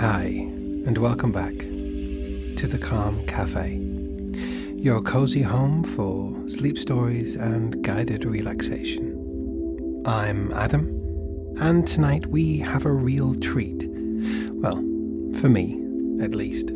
Hi, 0.00 0.48
and 0.86 0.96
welcome 0.96 1.30
back 1.30 1.52
to 1.58 2.66
the 2.66 2.78
Calm 2.78 3.22
Cafe, 3.26 3.74
your 4.74 5.02
cozy 5.02 5.42
home 5.42 5.84
for 5.84 6.34
sleep 6.48 6.78
stories 6.78 7.36
and 7.36 7.84
guided 7.84 8.24
relaxation. 8.24 10.02
I'm 10.06 10.54
Adam, 10.54 10.86
and 11.58 11.86
tonight 11.86 12.24
we 12.28 12.56
have 12.60 12.86
a 12.86 12.90
real 12.90 13.34
treat. 13.34 13.90
Well, 14.52 14.82
for 15.38 15.50
me, 15.50 15.74
at 16.24 16.34
least. 16.34 16.70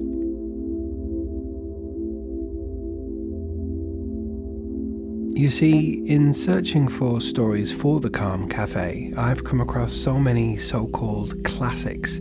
You 5.35 5.49
see, 5.49 6.05
in 6.05 6.35
searching 6.35 6.89
for 6.89 7.23
stories 7.23 7.73
for 7.73 8.01
the 8.01 8.11
Calm 8.11 8.51
Cafe, 8.51 9.15
I've 9.17 9.45
come 9.45 9.63
across 9.63 9.95
so 9.95 10.21
many 10.21 10.59
so 10.59 10.89
called 10.89 11.43
classics 11.43 12.21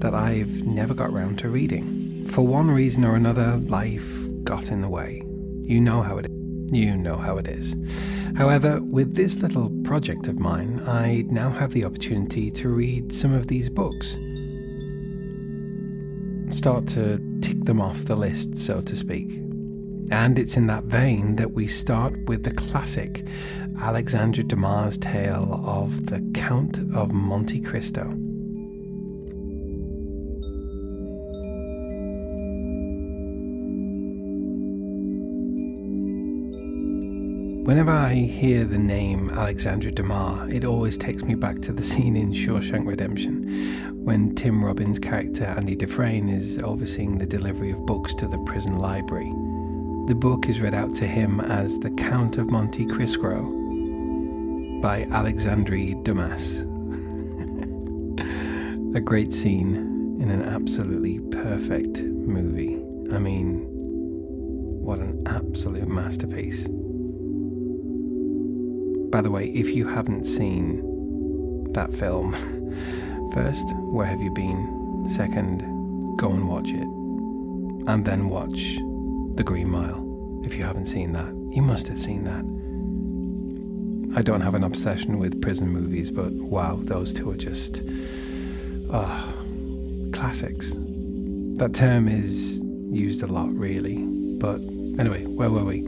that 0.00 0.14
I've 0.14 0.64
never 0.64 0.94
got 0.94 1.12
round 1.12 1.38
to 1.40 1.48
reading. 1.48 2.26
For 2.28 2.42
one 2.42 2.70
reason 2.70 3.04
or 3.04 3.16
another, 3.16 3.56
life 3.68 4.08
got 4.44 4.70
in 4.70 4.80
the 4.80 4.88
way. 4.88 5.22
You 5.62 5.80
know 5.80 6.02
how 6.02 6.18
it 6.18 6.26
is. 6.26 6.72
You 6.72 6.96
know 6.96 7.16
how 7.16 7.36
it 7.38 7.48
is. 7.48 7.74
However, 8.36 8.80
with 8.80 9.14
this 9.14 9.36
little 9.36 9.70
project 9.84 10.28
of 10.28 10.38
mine, 10.38 10.82
I 10.86 11.24
now 11.28 11.50
have 11.50 11.72
the 11.72 11.84
opportunity 11.84 12.50
to 12.52 12.68
read 12.68 13.12
some 13.12 13.32
of 13.32 13.48
these 13.48 13.68
books. 13.68 14.16
Start 16.54 16.86
to 16.88 17.20
tick 17.40 17.62
them 17.64 17.80
off 17.80 18.04
the 18.04 18.16
list, 18.16 18.56
so 18.56 18.80
to 18.80 18.96
speak. 18.96 19.28
And 20.12 20.38
it's 20.38 20.56
in 20.56 20.66
that 20.66 20.84
vein 20.84 21.36
that 21.36 21.52
we 21.52 21.66
start 21.66 22.16
with 22.26 22.42
the 22.42 22.52
classic 22.52 23.24
Alexandre 23.80 24.42
Dumas' 24.42 24.98
tale 24.98 25.60
of 25.64 26.06
The 26.06 26.20
Count 26.34 26.78
of 26.94 27.12
Monte 27.12 27.60
Cristo. 27.60 28.12
Whenever 37.70 37.92
I 37.92 38.14
hear 38.14 38.64
the 38.64 38.80
name 38.80 39.30
Alexandre 39.30 39.92
Dumas, 39.92 40.52
it 40.52 40.64
always 40.64 40.98
takes 40.98 41.22
me 41.22 41.36
back 41.36 41.60
to 41.60 41.72
the 41.72 41.84
scene 41.84 42.16
in 42.16 42.32
Shawshank 42.32 42.84
Redemption 42.84 43.94
when 44.04 44.34
Tim 44.34 44.64
Robbins' 44.64 44.98
character 44.98 45.44
Andy 45.44 45.76
Dufresne 45.76 46.28
is 46.28 46.58
overseeing 46.58 47.16
the 47.16 47.26
delivery 47.26 47.70
of 47.70 47.86
books 47.86 48.12
to 48.16 48.26
the 48.26 48.38
prison 48.38 48.78
library. 48.78 49.30
The 50.08 50.16
book 50.16 50.48
is 50.48 50.60
read 50.60 50.74
out 50.74 50.96
to 50.96 51.06
him 51.06 51.40
as 51.42 51.78
The 51.78 51.90
Count 51.90 52.38
of 52.38 52.50
Monte 52.50 52.86
Cristo 52.86 53.40
by 54.82 55.06
Alexandre 55.12 55.94
Dumas. 56.02 56.62
A 58.96 59.00
great 59.00 59.32
scene 59.32 60.18
in 60.20 60.28
an 60.28 60.42
absolutely 60.42 61.20
perfect 61.20 62.02
movie. 62.02 62.74
I 63.14 63.20
mean, 63.20 63.64
what 63.70 64.98
an 64.98 65.22
absolute 65.28 65.86
masterpiece. 65.86 66.68
By 69.10 69.20
the 69.20 69.30
way, 69.30 69.48
if 69.48 69.70
you 69.70 69.88
haven't 69.88 70.24
seen 70.24 71.72
that 71.72 71.92
film, 71.92 72.32
first, 73.34 73.66
where 73.76 74.06
have 74.06 74.20
you 74.20 74.30
been? 74.30 75.08
Second, 75.08 75.60
go 76.16 76.30
and 76.30 76.48
watch 76.48 76.70
it. 76.70 76.86
And 77.88 78.04
then 78.04 78.28
watch 78.28 78.76
The 79.34 79.42
Green 79.44 79.68
Mile. 79.68 80.42
If 80.44 80.54
you 80.54 80.62
haven't 80.62 80.86
seen 80.86 81.12
that, 81.12 81.28
you 81.54 81.62
must 81.62 81.88
have 81.88 81.98
seen 81.98 82.24
that. 82.24 82.44
I 84.16 84.22
don't 84.22 84.40
have 84.40 84.54
an 84.54 84.64
obsession 84.64 85.18
with 85.18 85.40
prison 85.42 85.68
movies, 85.68 86.10
but 86.10 86.32
wow, 86.32 86.78
those 86.82 87.12
two 87.12 87.30
are 87.30 87.36
just 87.36 87.82
ah 88.92 89.32
classics. 90.12 90.72
That 91.58 91.74
term 91.74 92.08
is 92.08 92.60
used 92.90 93.22
a 93.22 93.26
lot, 93.26 93.52
really. 93.54 93.98
But 94.38 94.60
anyway, 94.98 95.24
where 95.26 95.50
were 95.50 95.64
we? 95.64 95.82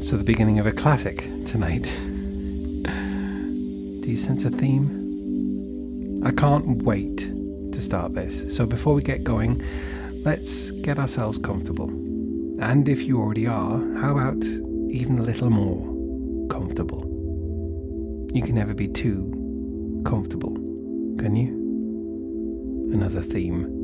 So, 0.00 0.16
the 0.16 0.24
beginning 0.24 0.58
of 0.58 0.66
a 0.66 0.72
classic 0.72 1.28
tonight. 1.46 1.92
You 4.12 4.18
sense 4.18 4.44
a 4.44 4.50
theme? 4.50 6.20
I 6.22 6.32
can't 6.32 6.82
wait 6.82 7.16
to 7.16 7.80
start 7.80 8.12
this. 8.12 8.54
So, 8.54 8.66
before 8.66 8.92
we 8.92 9.00
get 9.00 9.24
going, 9.24 9.62
let's 10.22 10.70
get 10.70 10.98
ourselves 10.98 11.38
comfortable. 11.38 11.88
And 12.60 12.86
if 12.90 13.04
you 13.04 13.18
already 13.18 13.46
are, 13.46 13.78
how 13.96 14.12
about 14.12 14.44
even 14.90 15.18
a 15.18 15.22
little 15.22 15.48
more 15.48 15.80
comfortable? 16.48 17.00
You 18.34 18.42
can 18.42 18.54
never 18.54 18.74
be 18.74 18.86
too 18.86 20.02
comfortable, 20.04 20.56
can 21.18 21.34
you? 21.34 21.48
Another 22.92 23.22
theme. 23.22 23.81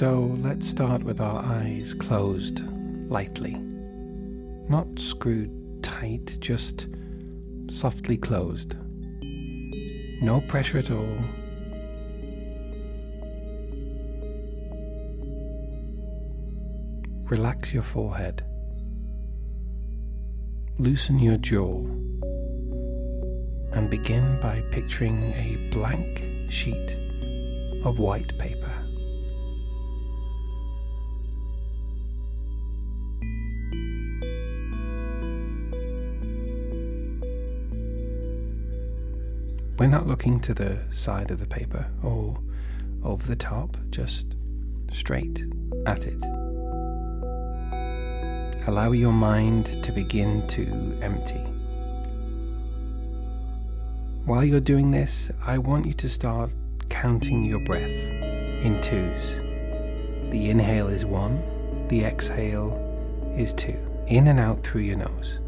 So 0.00 0.34
let's 0.38 0.66
start 0.66 1.02
with 1.02 1.20
our 1.20 1.44
eyes 1.44 1.92
closed 1.92 2.62
lightly, 3.10 3.52
not 4.66 4.86
screwed 4.98 5.82
tight, 5.82 6.38
just 6.40 6.86
softly 7.68 8.16
closed. 8.16 8.76
No 10.22 10.42
pressure 10.48 10.78
at 10.78 10.90
all. 10.90 11.18
Relax 17.24 17.74
your 17.74 17.82
forehead. 17.82 18.42
Loosen 20.78 21.18
your 21.18 21.36
jaw. 21.36 21.76
And 23.74 23.90
begin 23.90 24.40
by 24.40 24.62
picturing 24.70 25.22
a 25.34 25.68
blank 25.74 26.24
sheet 26.50 26.96
of 27.84 27.98
white 27.98 28.32
paper. 28.38 28.79
We're 39.80 39.86
not 39.86 40.06
looking 40.06 40.40
to 40.40 40.52
the 40.52 40.78
side 40.90 41.30
of 41.30 41.38
the 41.38 41.46
paper 41.46 41.86
or 42.02 42.38
over 43.02 43.26
the 43.26 43.34
top, 43.34 43.78
just 43.88 44.36
straight 44.92 45.42
at 45.86 46.06
it. 46.06 46.22
Allow 48.66 48.92
your 48.92 49.14
mind 49.14 49.82
to 49.82 49.90
begin 49.90 50.46
to 50.48 50.98
empty. 51.00 51.40
While 54.26 54.44
you're 54.44 54.60
doing 54.60 54.90
this, 54.90 55.30
I 55.46 55.56
want 55.56 55.86
you 55.86 55.94
to 55.94 56.10
start 56.10 56.50
counting 56.90 57.42
your 57.42 57.60
breath 57.60 57.90
in 57.90 58.82
twos. 58.82 59.36
The 60.30 60.50
inhale 60.50 60.88
is 60.88 61.06
one, 61.06 61.42
the 61.88 62.04
exhale 62.04 62.76
is 63.34 63.54
two. 63.54 63.78
In 64.08 64.28
and 64.28 64.38
out 64.38 64.62
through 64.62 64.82
your 64.82 64.98
nose. 64.98 65.38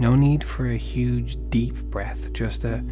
No 0.00 0.14
need 0.14 0.44
for 0.44 0.68
a 0.68 0.76
huge, 0.76 1.36
deep 1.50 1.74
breath, 1.74 2.32
just 2.32 2.62
a, 2.62 2.84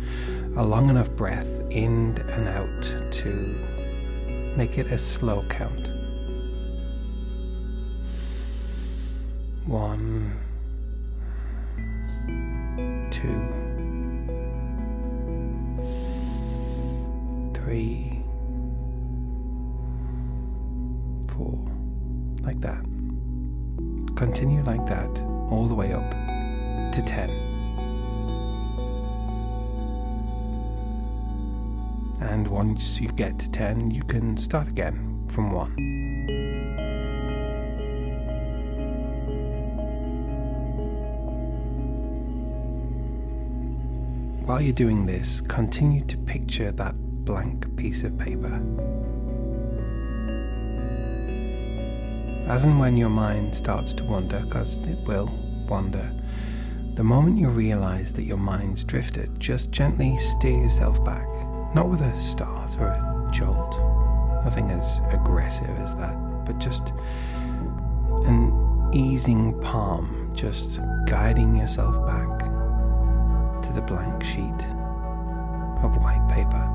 a 0.56 0.64
long 0.64 0.90
enough 0.90 1.08
breath 1.10 1.46
in 1.70 2.18
and 2.30 2.48
out 2.48 2.82
to 3.12 4.54
make 4.56 4.76
it 4.76 4.88
a 4.88 4.98
slow 4.98 5.44
count. 5.48 5.88
One, 9.66 10.36
two, 13.12 13.40
three, 17.54 18.20
four, 21.28 21.70
like 22.42 22.60
that. 22.62 22.84
Continue 24.16 24.64
like 24.64 24.84
that 24.86 25.20
all 25.50 25.66
the 25.68 25.74
way 25.74 25.92
up 25.92 26.15
to 26.96 27.02
10. 27.02 27.28
And 32.22 32.48
once 32.48 32.98
you 32.98 33.08
get 33.08 33.38
to 33.40 33.50
10, 33.50 33.90
you 33.90 34.02
can 34.02 34.38
start 34.38 34.68
again 34.68 35.26
from 35.28 35.52
1. 35.52 35.74
While 44.46 44.62
you're 44.62 44.72
doing 44.72 45.04
this, 45.04 45.42
continue 45.42 46.02
to 46.06 46.16
picture 46.16 46.72
that 46.72 46.94
blank 47.26 47.76
piece 47.76 48.04
of 48.04 48.16
paper. 48.16 48.54
As 52.48 52.64
and 52.64 52.80
when 52.80 52.96
your 52.96 53.10
mind 53.10 53.54
starts 53.54 53.92
to 53.94 54.04
wander, 54.04 54.40
because 54.40 54.78
it 54.78 55.06
will 55.06 55.30
wander, 55.68 56.10
the 56.96 57.04
moment 57.04 57.36
you 57.36 57.48
realize 57.48 58.10
that 58.14 58.22
your 58.22 58.38
mind's 58.38 58.82
drifted, 58.82 59.38
just 59.38 59.70
gently 59.70 60.16
steer 60.16 60.62
yourself 60.62 61.04
back. 61.04 61.28
Not 61.74 61.90
with 61.90 62.00
a 62.00 62.18
start 62.18 62.78
or 62.78 62.86
a 62.86 63.28
jolt, 63.30 63.78
nothing 64.44 64.70
as 64.70 65.02
aggressive 65.10 65.68
as 65.78 65.94
that, 65.96 66.16
but 66.46 66.58
just 66.58 66.94
an 68.24 68.90
easing 68.94 69.60
palm 69.60 70.32
just 70.34 70.80
guiding 71.06 71.54
yourself 71.54 72.06
back 72.06 72.38
to 73.62 73.72
the 73.74 73.82
blank 73.82 74.22
sheet 74.24 74.62
of 75.82 75.96
white 76.00 76.26
paper. 76.30 76.72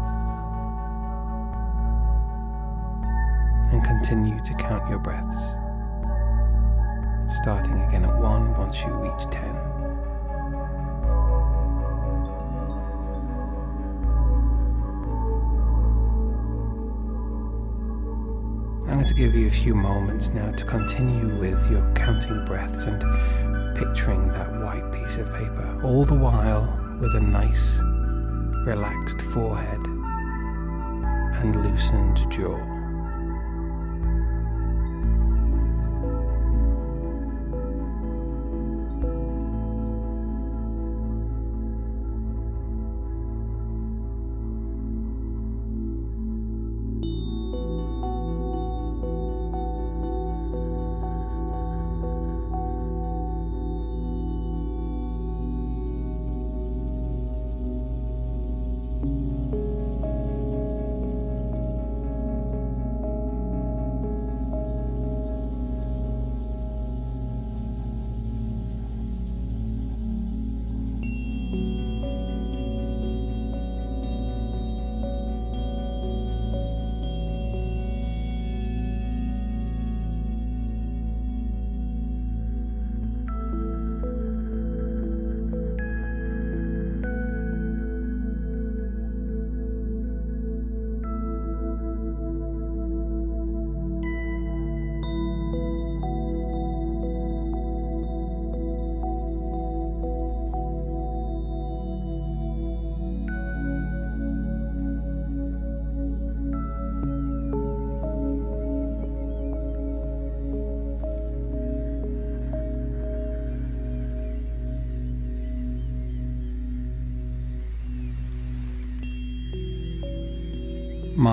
And 3.72 3.84
continue 3.84 4.40
to 4.40 4.54
count 4.54 4.88
your 4.88 5.00
breaths, 5.00 5.38
starting 7.40 7.80
again 7.82 8.06
at 8.06 8.16
one 8.20 8.56
once 8.56 8.84
you 8.84 8.90
reach 8.90 9.28
ten. 9.32 9.71
Going 19.02 19.16
to 19.16 19.20
give 19.20 19.34
you 19.34 19.48
a 19.48 19.50
few 19.50 19.74
moments 19.74 20.30
now 20.30 20.52
to 20.52 20.64
continue 20.64 21.36
with 21.40 21.72
your 21.72 21.82
counting 21.96 22.46
breaths 22.46 22.84
and 22.84 23.02
picturing 23.76 24.28
that 24.28 24.52
white 24.62 24.92
piece 24.92 25.18
of 25.18 25.26
paper, 25.34 25.82
all 25.84 26.06
the 26.06 26.14
while 26.14 26.72
with 27.00 27.16
a 27.16 27.20
nice, 27.20 27.80
relaxed 28.64 29.20
forehead 29.34 29.84
and 31.42 31.56
loosened 31.66 32.30
jaw. 32.30 32.71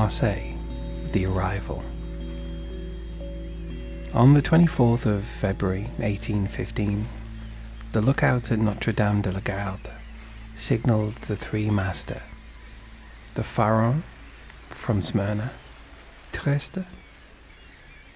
Marseille, 0.00 0.54
The 1.10 1.26
Arrival. 1.26 1.82
On 4.14 4.32
the 4.32 4.40
24th 4.40 5.04
of 5.06 5.24
February 5.24 5.90
1815, 5.96 7.08
the 7.90 8.00
lookout 8.00 8.52
at 8.52 8.60
Notre 8.60 8.92
Dame 8.92 9.22
de 9.22 9.32
la 9.32 9.40
Garde 9.40 9.90
signaled 10.54 11.14
the 11.14 11.34
three 11.34 11.68
master, 11.68 12.22
the 13.34 13.42
Pharaon 13.42 14.04
from 14.70 15.02
Smyrna, 15.02 15.50
Trieste, 16.30 16.86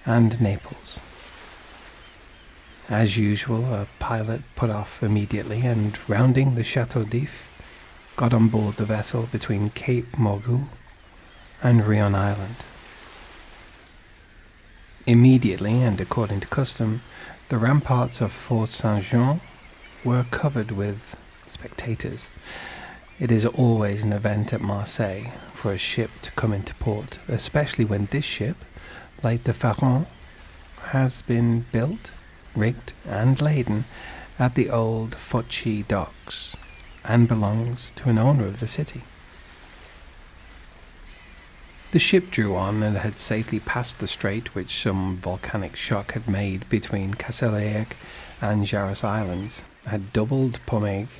and 0.05 0.39
Naples. 0.39 1.01
As 2.87 3.17
usual, 3.17 3.65
a 3.73 3.87
pilot 3.99 4.43
put 4.55 4.69
off 4.69 5.03
immediately 5.03 5.59
and, 5.63 5.99
rounding 6.07 6.55
the 6.55 6.63
Chateau 6.63 7.03
d'If, 7.03 7.51
got 8.15 8.33
on 8.33 8.47
board 8.47 8.75
the 8.75 8.85
vessel 8.85 9.27
between 9.33 9.67
Cape 9.67 10.17
Morgan 10.17 10.69
and 11.63 11.85
Rion 11.85 12.13
Island. 12.13 12.57
Immediately, 15.07 15.81
and 15.81 15.99
according 16.01 16.41
to 16.41 16.47
custom, 16.47 17.01
the 17.47 17.57
ramparts 17.57 18.19
of 18.19 18.33
Fort 18.33 18.69
Saint 18.69 19.03
Jean 19.05 19.39
were 20.03 20.25
covered 20.29 20.71
with 20.71 21.15
spectators. 21.47 22.27
It 23.17 23.31
is 23.31 23.45
always 23.45 24.03
an 24.03 24.11
event 24.11 24.51
at 24.53 24.59
Marseille 24.59 25.31
for 25.53 25.71
a 25.71 25.77
ship 25.77 26.11
to 26.23 26.31
come 26.31 26.51
into 26.51 26.75
port, 26.75 27.19
especially 27.29 27.85
when 27.85 28.07
this 28.11 28.25
ship, 28.25 28.57
like 29.23 29.43
the 29.43 29.53
Pharaon, 29.53 30.07
has 30.87 31.21
been 31.21 31.65
built, 31.71 32.11
rigged, 32.55 32.91
and 33.07 33.41
laden 33.41 33.85
at 34.37 34.55
the 34.55 34.69
old 34.69 35.11
Phocée 35.11 35.87
docks 35.87 36.57
and 37.05 37.27
belongs 37.27 37.91
to 37.95 38.09
an 38.09 38.17
owner 38.17 38.47
of 38.47 38.59
the 38.59 38.67
city. 38.67 39.03
The 41.93 41.99
ship 41.99 42.31
drew 42.31 42.55
on 42.55 42.81
and 42.81 42.97
had 42.97 43.19
safely 43.19 43.59
passed 43.59 43.99
the 43.99 44.07
strait 44.07 44.55
which 44.55 44.81
some 44.81 45.17
volcanic 45.17 45.75
shock 45.75 46.13
had 46.13 46.27
made 46.27 46.67
between 46.67 47.13
Castillejoc 47.13 47.89
and 48.41 48.61
Jaros 48.61 49.03
Islands, 49.03 49.61
had 49.85 50.11
doubled 50.11 50.59
Pomègue, 50.65 51.19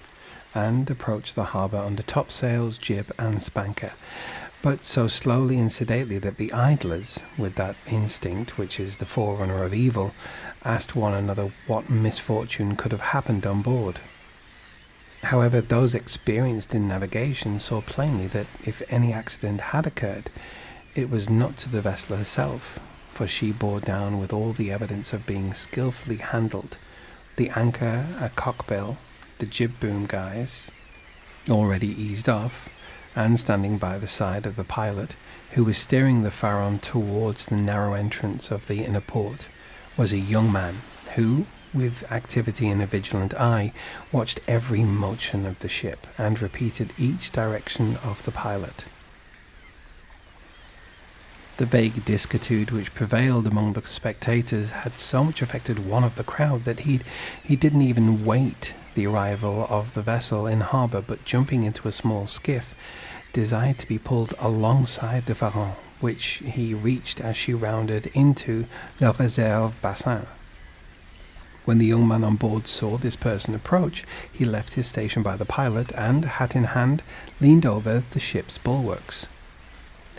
and 0.55 0.89
approached 0.89 1.35
the 1.35 1.43
harbour 1.43 1.77
under 1.77 2.01
topsails, 2.01 2.79
jib, 2.79 3.11
and 3.19 3.39
spanker, 3.39 3.91
but 4.63 4.83
so 4.83 5.07
slowly 5.07 5.59
and 5.59 5.71
sedately 5.71 6.17
that 6.17 6.37
the 6.37 6.51
idlers, 6.51 7.23
with 7.37 7.53
that 7.53 7.75
instinct 7.85 8.57
which 8.57 8.79
is 8.79 8.97
the 8.97 9.05
forerunner 9.05 9.63
of 9.63 9.75
evil, 9.75 10.15
asked 10.65 10.95
one 10.95 11.13
another 11.13 11.51
what 11.67 11.91
misfortune 11.91 12.75
could 12.75 12.91
have 12.91 13.13
happened 13.13 13.45
on 13.45 13.61
board. 13.61 13.99
However, 15.25 15.61
those 15.61 15.93
experienced 15.93 16.73
in 16.73 16.87
navigation 16.87 17.59
saw 17.59 17.81
plainly 17.81 18.25
that 18.27 18.47
if 18.65 18.81
any 18.89 19.13
accident 19.13 19.61
had 19.61 19.85
occurred, 19.85 20.31
it 20.95 21.09
was 21.09 21.29
not 21.29 21.57
to 21.57 21.69
the 21.69 21.81
vessel 21.81 22.15
herself, 22.15 22.79
for 23.09 23.27
she 23.27 23.51
bore 23.51 23.79
down 23.79 24.19
with 24.19 24.31
all 24.31 24.53
the 24.53 24.71
evidence 24.71 25.13
of 25.13 25.25
being 25.25 25.53
skilfully 25.53 26.17
handled 26.17 26.77
the 27.35 27.49
anchor, 27.51 28.05
a 28.19 28.29
cockbill, 28.29 28.97
the 29.39 29.45
jib 29.45 29.79
boom 29.79 30.05
guys, 30.05 30.69
already 31.49 31.87
eased 31.87 32.29
off, 32.29 32.69
and 33.15 33.39
standing 33.39 33.77
by 33.77 33.97
the 33.97 34.07
side 34.07 34.45
of 34.45 34.55
the 34.55 34.63
pilot, 34.63 35.15
who 35.51 35.63
was 35.63 35.77
steering 35.77 36.21
the 36.21 36.31
Pharaon 36.31 36.79
towards 36.79 37.47
the 37.47 37.57
narrow 37.57 37.93
entrance 37.93 38.51
of 38.51 38.67
the 38.67 38.83
inner 38.83 39.01
port, 39.01 39.47
was 39.97 40.13
a 40.13 40.19
young 40.19 40.51
man 40.51 40.81
who, 41.15 41.45
with 41.73 42.03
activity 42.11 42.69
and 42.69 42.81
a 42.81 42.85
vigilant 42.85 43.33
eye, 43.33 43.73
watched 44.11 44.39
every 44.47 44.83
motion 44.83 45.45
of 45.45 45.57
the 45.59 45.69
ship 45.69 46.05
and 46.17 46.41
repeated 46.41 46.93
each 46.97 47.31
direction 47.31 47.97
of 47.97 48.23
the 48.25 48.31
pilot. 48.31 48.85
The 51.63 51.69
vague 51.69 52.03
disquietude 52.03 52.71
which 52.71 52.93
prevailed 52.93 53.47
among 53.47 53.71
the 53.71 53.87
spectators 53.87 54.71
had 54.71 54.99
so 54.99 55.23
much 55.23 55.41
affected 55.41 55.87
one 55.87 56.03
of 56.03 56.15
the 56.15 56.23
crowd 56.25 56.65
that 56.65 56.81
he 56.81 56.99
he 57.41 57.55
didn't 57.55 57.83
even 57.83 58.25
wait 58.25 58.73
the 58.95 59.07
arrival 59.07 59.65
of 59.69 59.93
the 59.93 60.01
vessel 60.01 60.45
in 60.45 60.59
harbour, 60.59 61.01
but 61.01 61.23
jumping 61.23 61.63
into 61.63 61.87
a 61.87 61.93
small 61.93 62.27
skiff, 62.27 62.75
desired 63.31 63.79
to 63.79 63.87
be 63.87 63.97
pulled 63.97 64.33
alongside 64.39 65.25
the 65.25 65.33
Pharaon, 65.33 65.77
which 66.01 66.43
he 66.45 66.73
reached 66.73 67.21
as 67.21 67.37
she 67.37 67.53
rounded 67.53 68.07
into 68.07 68.65
La 68.99 69.13
Réserve 69.13 69.71
Bassin. 69.81 70.27
When 71.63 71.77
the 71.77 71.85
young 71.85 72.05
man 72.05 72.25
on 72.25 72.35
board 72.35 72.67
saw 72.67 72.97
this 72.97 73.15
person 73.15 73.55
approach, 73.55 74.03
he 74.29 74.43
left 74.43 74.73
his 74.73 74.87
station 74.87 75.23
by 75.23 75.37
the 75.37 75.45
pilot 75.45 75.93
and, 75.93 76.25
hat 76.25 76.57
in 76.57 76.65
hand, 76.65 77.03
leaned 77.39 77.65
over 77.65 78.03
the 78.11 78.19
ship's 78.19 78.57
bulwarks. 78.57 79.27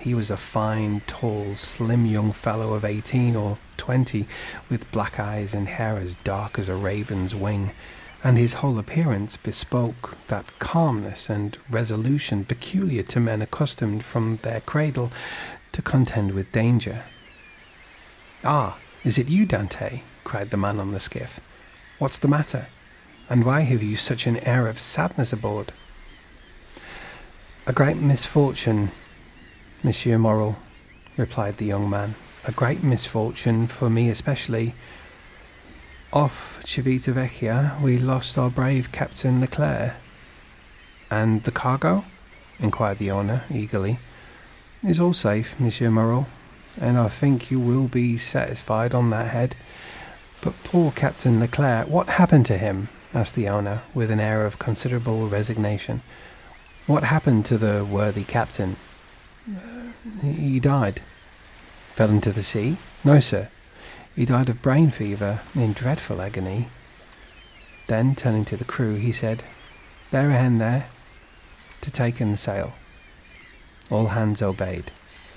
He 0.04 0.12
was 0.12 0.30
a 0.30 0.36
fine, 0.36 1.00
tall, 1.06 1.56
slim 1.56 2.04
young 2.04 2.32
fellow 2.32 2.74
of 2.74 2.84
eighteen 2.84 3.34
or 3.34 3.56
twenty, 3.78 4.28
with 4.68 4.92
black 4.92 5.18
eyes 5.18 5.54
and 5.54 5.66
hair 5.66 5.96
as 5.96 6.16
dark 6.16 6.58
as 6.58 6.68
a 6.68 6.74
raven's 6.74 7.34
wing, 7.34 7.72
and 8.22 8.36
his 8.36 8.52
whole 8.60 8.78
appearance 8.78 9.38
bespoke 9.38 10.18
that 10.28 10.58
calmness 10.58 11.30
and 11.30 11.56
resolution 11.70 12.44
peculiar 12.44 13.02
to 13.04 13.18
men 13.18 13.40
accustomed 13.40 14.04
from 14.04 14.34
their 14.42 14.60
cradle 14.60 15.10
to 15.72 15.80
contend 15.80 16.32
with 16.32 16.52
danger. 16.52 17.04
Ah, 18.44 18.76
is 19.04 19.16
it 19.16 19.30
you, 19.30 19.46
Dantès? 19.46 20.02
cried 20.22 20.50
the 20.50 20.58
man 20.58 20.80
on 20.80 20.92
the 20.92 21.00
skiff. 21.00 21.40
What's 21.98 22.18
the 22.18 22.28
matter? 22.28 22.66
And 23.30 23.42
why 23.42 23.60
have 23.60 23.82
you 23.82 23.96
such 23.96 24.26
an 24.26 24.36
air 24.40 24.68
of 24.68 24.78
sadness 24.78 25.32
aboard? 25.32 25.72
A 27.66 27.72
great 27.72 27.96
misfortune, 27.96 28.90
Monsieur 29.84 30.16
Morrel, 30.16 30.56
replied 31.18 31.58
the 31.58 31.66
young 31.66 31.90
man. 31.90 32.14
A 32.46 32.52
great 32.52 32.82
misfortune 32.82 33.66
for 33.66 33.90
me 33.90 34.08
especially. 34.08 34.74
Off 36.10 36.58
Civita 36.64 37.12
Vecchia 37.12 37.78
we 37.82 37.98
lost 37.98 38.38
our 38.38 38.48
brave 38.48 38.90
Captain 38.92 39.42
Leclerc. 39.42 39.92
And 41.10 41.42
the 41.42 41.50
cargo? 41.50 42.06
inquired 42.58 42.96
the 42.96 43.10
owner 43.10 43.44
eagerly. 43.52 43.98
Is 44.82 44.98
all 44.98 45.12
safe, 45.12 45.54
Monsieur 45.60 45.90
Morrel, 45.90 46.28
and 46.80 46.96
I 46.96 47.08
think 47.08 47.50
you 47.50 47.60
will 47.60 47.86
be 47.86 48.16
satisfied 48.16 48.94
on 48.94 49.10
that 49.10 49.32
head. 49.32 49.54
But 50.40 50.54
poor 50.64 50.92
Captain 50.92 51.38
Leclerc, 51.38 51.88
what 51.88 52.08
happened 52.08 52.46
to 52.46 52.56
him? 52.56 52.88
asked 53.12 53.34
the 53.34 53.50
owner, 53.50 53.82
with 53.92 54.10
an 54.10 54.18
air 54.18 54.46
of 54.46 54.58
considerable 54.58 55.28
resignation. 55.28 56.00
What 56.86 57.04
happened 57.04 57.44
to 57.46 57.58
the 57.58 57.84
worthy 57.84 58.24
captain? 58.24 58.76
He 60.22 60.60
died. 60.60 61.00
Fell 61.92 62.10
into 62.10 62.32
the 62.32 62.42
sea? 62.42 62.76
No, 63.04 63.20
sir. 63.20 63.48
He 64.14 64.24
died 64.24 64.48
of 64.48 64.62
brain 64.62 64.90
fever, 64.90 65.40
in 65.54 65.72
dreadful 65.72 66.20
agony. 66.20 66.68
Then, 67.88 68.14
turning 68.14 68.44
to 68.46 68.56
the 68.56 68.64
crew, 68.64 68.96
he 68.96 69.12
said, 69.12 69.42
Bear 70.10 70.30
a 70.30 70.34
hand 70.34 70.60
there, 70.60 70.86
to 71.80 71.90
take 71.90 72.20
in 72.20 72.30
the 72.30 72.36
sail. 72.36 72.74
All 73.90 74.08
hands 74.08 74.42
obeyed, 74.42 74.92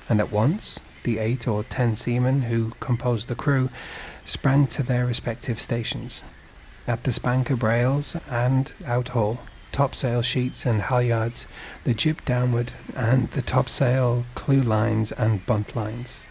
and 0.07 0.19
at 0.19 0.31
once 0.31 0.79
the 1.03 1.19
eight 1.19 1.47
or 1.47 1.63
ten 1.63 1.95
seamen 1.95 2.43
who 2.43 2.71
composed 2.79 3.27
the 3.27 3.36
crew 3.36 3.69
sprang 4.24 4.67
to 4.67 4.83
their 4.83 5.05
respective 5.05 5.59
stations. 5.59 6.24
At 6.88 7.03
the 7.03 7.12
spanker 7.12 7.55
brails 7.55 8.15
and 8.29 8.71
out 8.86 9.07
outhaul, 9.07 9.39
topsail 9.71 10.21
sheets 10.21 10.65
and 10.65 10.81
halyards, 10.81 11.47
the 11.83 11.93
jib 11.93 12.24
downward, 12.25 12.74
and 12.95 13.31
the 13.31 13.41
topsail 13.41 14.25
clew 14.36 14.62
lines 14.62 15.12
and 15.12 15.45
buntlines. 15.45 16.26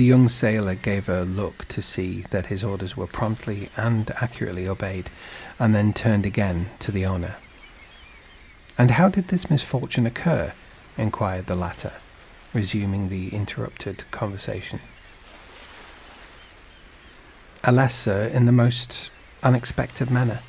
The 0.00 0.06
young 0.06 0.30
sailor 0.30 0.76
gave 0.76 1.10
a 1.10 1.24
look 1.24 1.66
to 1.66 1.82
see 1.82 2.24
that 2.30 2.46
his 2.46 2.64
orders 2.64 2.96
were 2.96 3.06
promptly 3.06 3.68
and 3.76 4.10
accurately 4.12 4.66
obeyed, 4.66 5.10
and 5.58 5.74
then 5.74 5.92
turned 5.92 6.24
again 6.24 6.70
to 6.78 6.90
the 6.90 7.04
owner. 7.04 7.36
And 8.78 8.92
how 8.92 9.10
did 9.10 9.28
this 9.28 9.50
misfortune 9.50 10.06
occur? 10.06 10.54
inquired 10.96 11.48
the 11.48 11.54
latter, 11.54 11.92
resuming 12.54 13.10
the 13.10 13.28
interrupted 13.28 14.04
conversation. 14.10 14.80
Alas, 17.62 17.94
sir, 17.94 18.24
in 18.24 18.46
the 18.46 18.52
most 18.52 19.10
unexpected 19.42 20.10
manner. 20.10 20.40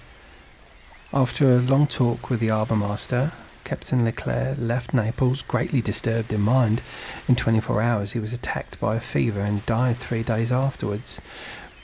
After 1.12 1.58
a 1.58 1.60
long 1.60 1.88
talk 1.88 2.29
with 2.29 2.39
the 2.39 2.48
harbour 2.48 2.77
master 2.77 3.34
Captain 3.72 4.04
Leclerc 4.04 4.58
left 4.60 4.94
Naples 4.94 5.44
greatly 5.44 5.82
disturbed 5.82 6.34
in 6.34 6.42
mind. 6.42 6.82
In 7.30 7.38
24 7.38 7.82
hours, 7.82 8.12
he 8.12 8.20
was 8.20 8.34
attacked 8.34 8.78
by 8.82 8.98
a 8.98 9.00
fever 9.00 9.40
and 9.40 9.66
died 9.66 9.96
three 9.96 10.24
days 10.24 10.51
afterwards. 10.51 11.22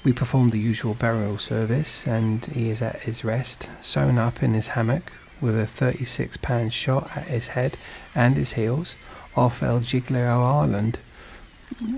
We 0.03 0.11
performed 0.11 0.51
the 0.51 0.59
usual 0.59 0.95
burial 0.95 1.37
service, 1.37 2.05
and 2.05 2.45
he 2.47 2.69
is 2.69 2.81
at 2.81 3.03
his 3.03 3.23
rest, 3.23 3.69
sewn 3.79 4.17
up 4.17 4.43
in 4.43 4.53
his 4.53 4.67
hammock, 4.75 5.13
with 5.39 5.57
a 5.57 5.65
36 5.65 6.35
pound 6.35 6.73
shot 6.73 7.09
at 7.15 7.27
his 7.27 7.47
head 7.47 7.77
and 8.13 8.35
his 8.35 8.53
heels, 8.53 8.97
off 9.37 9.63
El 9.63 9.79
Giglio 9.79 10.43
Island. 10.43 10.99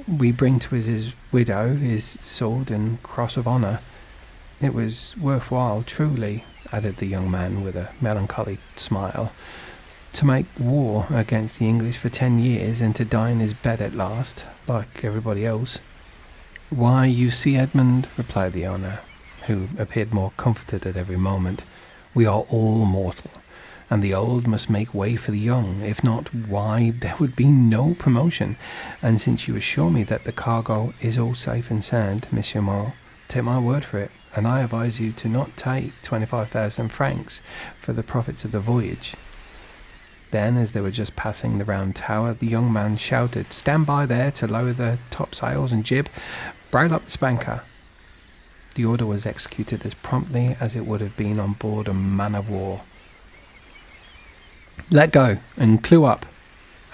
We 0.08 0.32
bring 0.32 0.60
to 0.60 0.76
his, 0.76 0.86
his 0.86 1.14
widow 1.32 1.74
his 1.74 2.20
sword 2.22 2.70
and 2.70 3.02
cross 3.02 3.38
of 3.38 3.48
honour. 3.48 3.80
It 4.62 4.76
was 4.76 5.16
worthwhile, 5.18 5.82
truly, 5.82 6.46
added 6.72 6.98
the 6.98 7.08
young 7.08 7.32
man 7.32 7.64
with 7.64 7.76
a 7.76 7.90
melancholy 8.00 8.60
smile 8.76 9.32
to 10.14 10.26
make 10.26 10.46
war 10.60 11.08
against 11.10 11.60
the 11.60 11.68
English 11.68 11.98
for 11.98 12.10
ten 12.10 12.40
years 12.40 12.82
and 12.82 12.96
to 12.96 13.06
die 13.06 13.30
in 13.30 13.40
his 13.40 13.54
bed 13.54 13.82
at 13.82 13.94
last, 13.94 14.46
like 14.68 15.04
everybody 15.04 15.46
else. 15.46 15.80
Why, 16.70 17.06
you 17.06 17.30
see, 17.30 17.56
Edmond, 17.56 18.08
replied 18.18 18.54
the 18.54 18.68
owner, 18.68 19.00
who 19.48 19.70
appeared 19.78 20.14
more 20.14 20.34
comforted 20.38 20.86
at 20.86 20.96
every 20.96 21.18
moment, 21.18 21.64
we 22.14 22.26
are 22.26 22.46
all 22.50 22.86
mortal, 22.86 23.32
and 23.90 24.04
the 24.04 24.14
old 24.14 24.48
must 24.48 24.70
make 24.70 24.94
way 24.94 25.16
for 25.16 25.32
the 25.32 25.40
young. 25.40 25.82
If 25.82 26.04
not, 26.04 26.34
why, 26.34 26.92
there 26.92 27.16
would 27.20 27.36
be 27.36 27.46
no 27.46 27.96
promotion. 27.96 28.58
And 29.02 29.20
since 29.22 29.48
you 29.48 29.56
assure 29.56 29.90
me 29.90 30.04
that 30.04 30.26
the 30.26 30.32
cargo 30.32 30.94
is 31.02 31.18
all 31.18 31.36
safe 31.36 31.72
and 31.72 31.84
sound, 31.84 32.28
Monsieur 32.32 32.62
Morrel, 32.62 32.94
take 33.28 33.44
my 33.44 33.60
word 33.60 33.86
for 33.86 34.00
it, 34.00 34.12
and 34.36 34.48
I 34.48 34.62
advise 34.62 35.00
you 35.00 35.12
to 35.14 35.28
not 35.28 35.58
take 35.58 36.00
twenty-five 36.04 36.50
thousand 36.50 36.90
francs 36.90 37.42
for 37.80 37.94
the 37.94 38.04
profits 38.04 38.46
of 38.46 38.52
the 38.52 38.60
voyage. 38.60 39.16
Then, 40.32 40.58
as 40.58 40.74
they 40.74 40.82
were 40.82 40.92
just 40.92 41.16
passing 41.16 41.58
the 41.58 41.66
round 41.66 41.96
tower, 41.96 42.34
the 42.34 42.48
young 42.48 42.72
man 42.72 42.98
shouted, 42.98 43.52
Stand 43.52 43.86
by 43.86 44.06
there 44.06 44.32
to 44.32 44.48
lower 44.48 44.74
the 44.74 45.00
topsails 45.10 45.72
and 45.72 45.84
jib, 45.84 46.08
brail 46.70 46.94
up 46.94 47.06
the 47.06 47.12
spanker. 47.12 47.62
The 48.76 48.86
order 48.86 49.06
was 49.06 49.26
executed 49.26 49.86
as 49.86 49.96
promptly 49.96 50.56
as 50.60 50.76
it 50.76 50.86
would 50.86 51.02
have 51.02 51.18
been 51.18 51.40
on 51.40 51.54
board 51.54 51.88
a 51.88 51.94
man 51.94 52.36
of 52.36 52.50
war. 52.50 52.82
Let 54.92 55.12
go 55.12 55.40
and 55.58 55.84
clew 55.84 56.06
up. 56.06 56.26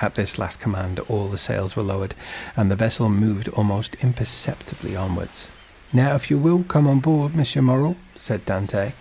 At 0.01 0.15
this 0.15 0.38
last 0.38 0.60
command, 0.60 1.00
all 1.00 1.27
the 1.27 1.38
sails 1.38 1.75
were 1.75 1.84
lowered, 1.84 2.15
and 2.56 2.72
the 2.72 2.75
vessel 2.75 3.10
moved 3.10 3.50
almost 3.50 3.96
imperceptibly 4.01 4.96
onwards. 4.96 5.51
Now, 5.94 6.15
if 6.15 6.30
you 6.30 6.38
will 6.38 6.63
come 6.63 6.88
on 6.88 7.00
board, 7.00 7.36
Monsieur 7.36 7.62
Morrel, 7.62 7.96
said 8.15 8.46
Dantès 8.46 8.94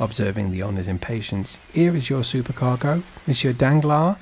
observing 0.00 0.50
the 0.50 0.62
owner's 0.62 0.88
impatience. 0.88 1.58
Here 1.72 1.94
is 1.94 2.10
your 2.10 2.22
supercargo, 2.22 3.02
Monsieur 3.26 3.52
Danglars, 3.52 4.16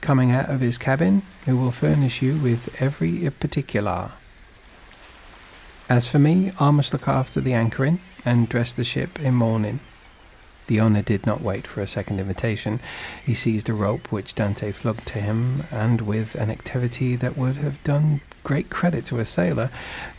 coming 0.00 0.30
out 0.30 0.48
of 0.48 0.60
his 0.60 0.78
cabin, 0.78 1.22
who 1.46 1.56
will 1.56 1.70
furnish 1.70 2.22
you 2.22 2.36
with 2.36 2.80
every 2.80 3.30
particular. 3.30 4.12
As 5.88 6.08
for 6.08 6.18
me, 6.18 6.52
I 6.58 6.70
must 6.70 6.92
look 6.92 7.08
after 7.08 7.40
the 7.40 7.52
anchoring 7.52 8.00
and 8.24 8.48
dress 8.48 8.72
the 8.72 8.84
ship 8.84 9.20
in 9.20 9.34
mourning. 9.34 9.80
The 10.66 10.80
owner 10.80 11.02
did 11.02 11.26
not 11.26 11.42
wait 11.42 11.66
for 11.66 11.82
a 11.82 11.86
second 11.86 12.20
invitation. 12.20 12.80
He 13.24 13.34
seized 13.34 13.68
a 13.68 13.74
rope 13.74 14.10
which 14.10 14.34
Dantès 14.34 14.74
flung 14.74 14.96
to 15.04 15.20
him, 15.20 15.64
and 15.70 16.00
with 16.00 16.34
an 16.36 16.50
activity 16.50 17.16
that 17.16 17.36
would 17.36 17.56
have 17.56 17.82
done 17.84 18.22
great 18.44 18.70
credit 18.70 19.04
to 19.06 19.18
a 19.18 19.24
sailor, 19.24 19.70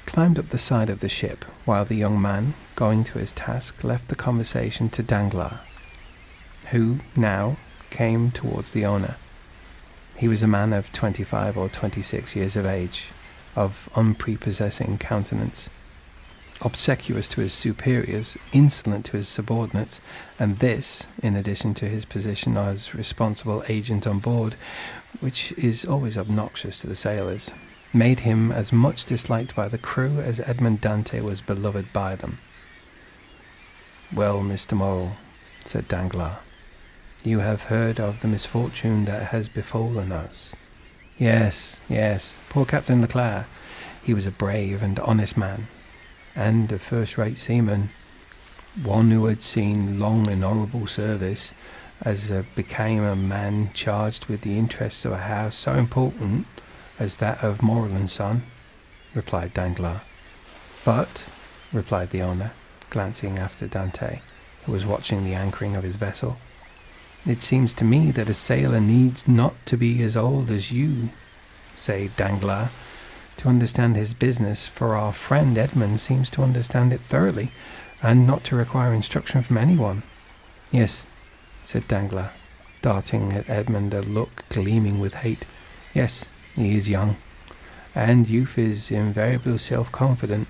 climbed 0.06 0.38
up 0.38 0.50
the 0.50 0.58
side 0.58 0.90
of 0.90 1.00
the 1.00 1.08
ship, 1.08 1.46
while 1.64 1.86
the 1.86 1.96
young 1.96 2.22
man, 2.22 2.54
going 2.76 3.04
to 3.06 3.20
his 3.20 3.32
task, 3.32 3.84
left 3.84 4.10
the 4.10 4.16
conversation 4.16 4.90
to 4.90 5.02
Danglars, 5.02 5.60
who 6.72 7.00
now 7.16 7.56
came 7.90 8.32
towards 8.32 8.74
the 8.74 8.86
owner. 8.86 9.16
He 10.18 10.28
was 10.28 10.44
a 10.44 10.48
man 10.48 10.74
of 10.74 10.92
twenty-five 10.92 11.56
or 11.56 11.70
twenty-six 11.70 12.36
years 12.36 12.56
of 12.56 12.66
age, 12.66 13.12
of 13.56 13.90
unprepossessing 13.96 14.98
countenance, 14.98 15.70
obsequious 16.62 17.28
to 17.28 17.42
his 17.42 17.54
superiors, 17.54 18.38
insolent 18.54 19.06
to 19.06 19.18
his 19.18 19.28
subordinates, 19.28 20.02
and 20.40 20.60
this, 20.60 21.06
in 21.22 21.36
addition 21.36 21.74
to 21.76 21.88
his 21.88 22.06
position 22.06 22.58
as 22.58 22.96
responsible 22.96 23.64
agent 23.70 24.08
on 24.08 24.20
board, 24.20 24.56
which 25.20 25.52
is 25.54 25.86
always 25.86 26.18
obnoxious 26.18 26.80
to 26.80 26.88
the 26.88 26.96
sailors, 26.96 27.54
made 27.96 28.20
him 28.20 28.52
as 28.52 28.74
much 28.74 29.06
disliked 29.06 29.56
by 29.56 29.70
the 29.70 29.78
crew 29.78 30.20
as 30.20 30.42
Edmond 30.42 30.82
Dantès 30.82 31.24
was 31.24 31.40
beloved 31.40 31.94
by 31.94 32.16
them. 32.16 32.40
Well, 34.14 34.42
Mr. 34.42 34.74
Morrel, 34.74 35.14
said 35.64 35.88
Danglars, 35.88 36.38
you 37.24 37.40
have 37.40 37.64
heard 37.64 38.00
of 38.00 38.22
the 38.22 38.28
misfortune 38.28 39.06
that 39.06 39.28
has 39.28 39.48
befallen 39.48 40.12
us. 40.12 40.54
Yes, 41.18 41.82
yes, 41.88 42.40
poor 42.50 42.66
Captain 42.66 43.02
Leclerc. 43.02 43.48
He 44.04 44.14
was 44.14 44.28
a 44.28 44.32
brave 44.32 44.84
and 44.84 45.00
honest 45.00 45.38
man, 45.38 45.70
and 46.36 46.72
a 46.72 46.78
first-rate 46.78 47.38
seaman, 47.38 47.92
one 48.84 49.10
who 49.10 49.26
had 49.26 49.42
seen 49.42 50.00
long 50.00 50.28
and 50.28 50.44
honourable 50.44 50.86
service, 50.86 51.54
as 52.02 52.30
became 52.56 53.04
a 53.04 53.16
man 53.16 53.72
charged 53.74 54.26
with 54.26 54.42
the 54.42 54.58
interests 54.58 55.06
of 55.06 55.14
a 55.14 55.18
house 55.18 55.56
so 55.56 55.76
important 55.76 56.46
as 57.00 57.18
that 57.18 57.44
of 57.44 57.62
Morrel 57.62 57.96
and 57.96 58.10
Son. 58.10 58.44
replied 59.14 59.54
Danglars. 59.54 60.02
But, 60.84 61.24
replied 61.72 62.12
the 62.12 62.22
owner, 62.22 62.52
glancing 62.90 63.38
after 63.38 63.68
Dantès, 63.68 64.20
who 64.64 64.72
was 64.72 64.86
watching 64.86 65.24
the 65.24 65.34
anchoring 65.34 65.76
of 65.76 65.84
his 65.84 65.96
vessel, 65.96 66.38
it 67.26 67.42
seems 67.42 67.74
to 67.76 67.84
me 67.84 68.12
that 68.12 68.30
a 68.30 68.34
sailor 68.34 68.80
needs 68.80 69.28
not 69.28 69.54
to 69.66 69.78
be 69.78 70.04
as 70.04 70.16
old 70.16 70.52
as 70.52 70.72
you, 70.72 71.10
say 71.76 72.10
Danglars, 72.16 72.70
to 73.38 73.50
understand 73.50 73.96
his 73.96 74.14
business, 74.14 74.68
for 74.68 74.96
our 74.96 75.12
friend 75.12 75.58
Edmond 75.58 76.00
seems 76.00 76.30
to 76.32 76.44
understand 76.44 76.94
it 76.94 77.02
thoroughly, 77.02 77.52
and 78.02 78.28
not 78.28 78.44
to 78.46 78.56
require 78.56 78.94
instruction 78.94 79.42
from 79.42 79.58
anyone. 79.58 80.04
Yes, 80.72 81.08
said 81.64 81.88
Danglars, 81.88 82.32
darting 82.82 83.34
at 83.34 83.50
Edmond 83.50 83.94
a 83.94 84.02
look 84.02 84.48
gleaming 84.50 85.00
with 85.00 85.16
hate. 85.16 85.46
Yes, 85.94 86.30
he 86.56 86.76
is 86.76 86.90
young, 86.90 87.18
and 87.94 88.30
youth 88.30 88.58
is 88.58 88.92
invariably 88.92 89.58
self-confident. 89.58 90.48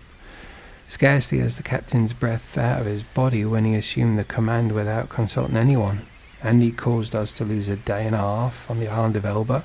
Scarcely 0.87 1.39
has 1.39 1.55
the 1.55 1.63
captain's 1.63 2.13
breath 2.13 2.57
out 2.57 2.81
of 2.81 2.85
his 2.85 3.03
body 3.03 3.43
when 3.43 3.65
he 3.65 3.75
assumed 3.75 4.19
the 4.19 4.23
command 4.23 4.71
without 4.71 5.09
consulting 5.09 5.57
anyone, 5.57 6.05
and 6.43 6.61
he 6.61 6.71
caused 6.71 7.15
us 7.15 7.33
to 7.33 7.43
lose 7.43 7.69
a 7.69 7.75
day 7.75 8.05
and 8.05 8.15
a 8.15 8.19
half 8.19 8.69
on 8.69 8.79
the 8.79 8.87
island 8.87 9.15
of 9.15 9.25
Elba 9.25 9.63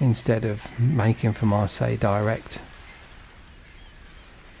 instead 0.00 0.44
of 0.44 0.66
making 0.78 1.32
for 1.34 1.46
Marseille 1.46 1.96
direct. 1.96 2.58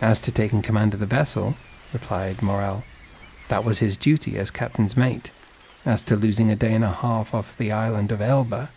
As 0.00 0.20
to 0.20 0.32
taking 0.32 0.60
command 0.60 0.92
of 0.92 1.00
the 1.00 1.06
vessel, 1.06 1.56
replied 1.92 2.42
Morrel, 2.42 2.84
that 3.48 3.64
was 3.64 3.78
his 3.78 3.96
duty 3.96 4.36
as 4.36 4.50
captain's 4.50 4.96
mate. 4.96 5.30
As 5.86 6.02
to 6.04 6.16
losing 6.16 6.50
a 6.50 6.56
day 6.56 6.74
and 6.74 6.84
a 6.84 6.90
half 6.90 7.32
off 7.32 7.56
the 7.56 7.72
island 7.72 8.12
of 8.12 8.20
Elba, 8.20 8.70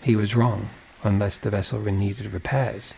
he 0.00 0.16
was 0.16 0.36
wrong, 0.36 0.70
unless 1.02 1.38
the 1.38 1.50
vessel 1.50 1.80
needed 1.98 2.32
repairs. 2.32 2.94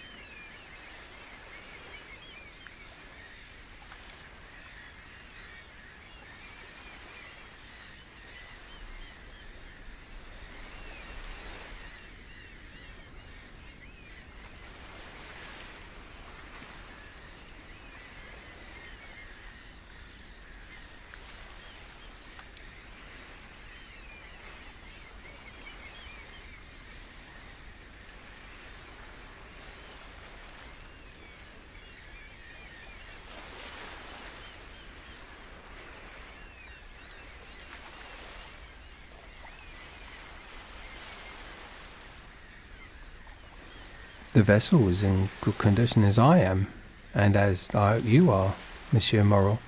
The 44.35 44.43
vessel 44.43 44.81
was 44.81 45.05
in 45.05 45.29
good 45.43 45.59
condition 45.59 46.03
as 46.03 46.19
I 46.19 46.39
am, 46.41 46.67
and 47.15 47.37
as 47.37 47.73
I 47.73 47.93
hope 47.93 48.05
you 48.05 48.33
are, 48.33 48.57
Monsieur 48.91 49.23
Morrel. 49.23 49.61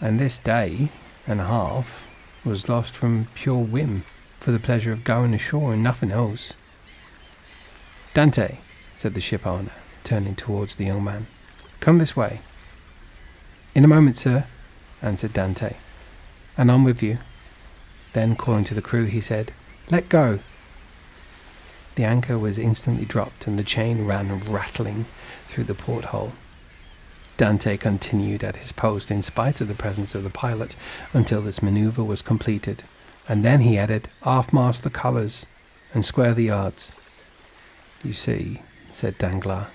And 0.00 0.18
this 0.18 0.36
day 0.36 0.88
and 1.28 1.40
a 1.40 1.44
half 1.44 2.04
was 2.44 2.68
lost 2.68 2.96
from 2.96 3.28
pure 3.34 3.62
whim, 3.62 4.04
for 4.40 4.50
the 4.50 4.58
pleasure 4.58 4.90
of 4.90 5.04
going 5.04 5.32
ashore 5.32 5.74
and 5.74 5.82
nothing 5.84 6.10
else. 6.10 6.54
Dantès, 8.16 8.56
said 8.96 9.14
the 9.14 9.20
ship 9.20 9.46
owner, 9.46 9.70
turning 10.02 10.34
towards 10.34 10.74
the 10.74 10.86
young 10.86 11.04
man, 11.04 11.28
come 11.78 11.98
this 11.98 12.16
way. 12.16 12.40
In 13.76 13.84
a 13.84 13.88
moment, 13.88 14.16
sir, 14.16 14.46
answered 15.02 15.34
Dantès, 15.34 15.76
and 16.56 16.72
I'm 16.72 16.82
with 16.82 17.00
you. 17.00 17.18
Then, 18.12 18.34
calling 18.34 18.64
to 18.64 18.74
the 18.74 18.82
crew, 18.82 19.04
he 19.04 19.20
said, 19.20 19.52
Let 19.88 20.08
go. 20.08 20.40
The 21.98 22.04
anchor 22.04 22.38
was 22.38 22.60
instantly 22.60 23.04
dropped 23.04 23.48
and 23.48 23.58
the 23.58 23.64
chain 23.64 24.06
ran 24.06 24.38
rattling 24.48 25.06
through 25.48 25.64
the 25.64 25.74
porthole. 25.74 26.32
Dantès 27.36 27.80
continued 27.80 28.44
at 28.44 28.54
his 28.54 28.70
post 28.70 29.10
in 29.10 29.20
spite 29.20 29.60
of 29.60 29.66
the 29.66 29.74
presence 29.74 30.14
of 30.14 30.22
the 30.22 30.30
pilot 30.30 30.76
until 31.12 31.42
this 31.42 31.60
maneuver 31.60 32.04
was 32.04 32.22
completed, 32.22 32.84
and 33.28 33.44
then 33.44 33.62
he 33.62 33.76
added, 33.76 34.08
Half 34.22 34.52
mast 34.52 34.84
the 34.84 34.90
colours 34.90 35.44
and 35.92 36.04
square 36.04 36.34
the 36.34 36.44
yards. 36.44 36.92
You 38.04 38.12
see, 38.12 38.62
said 38.92 39.18
Danglars, 39.18 39.66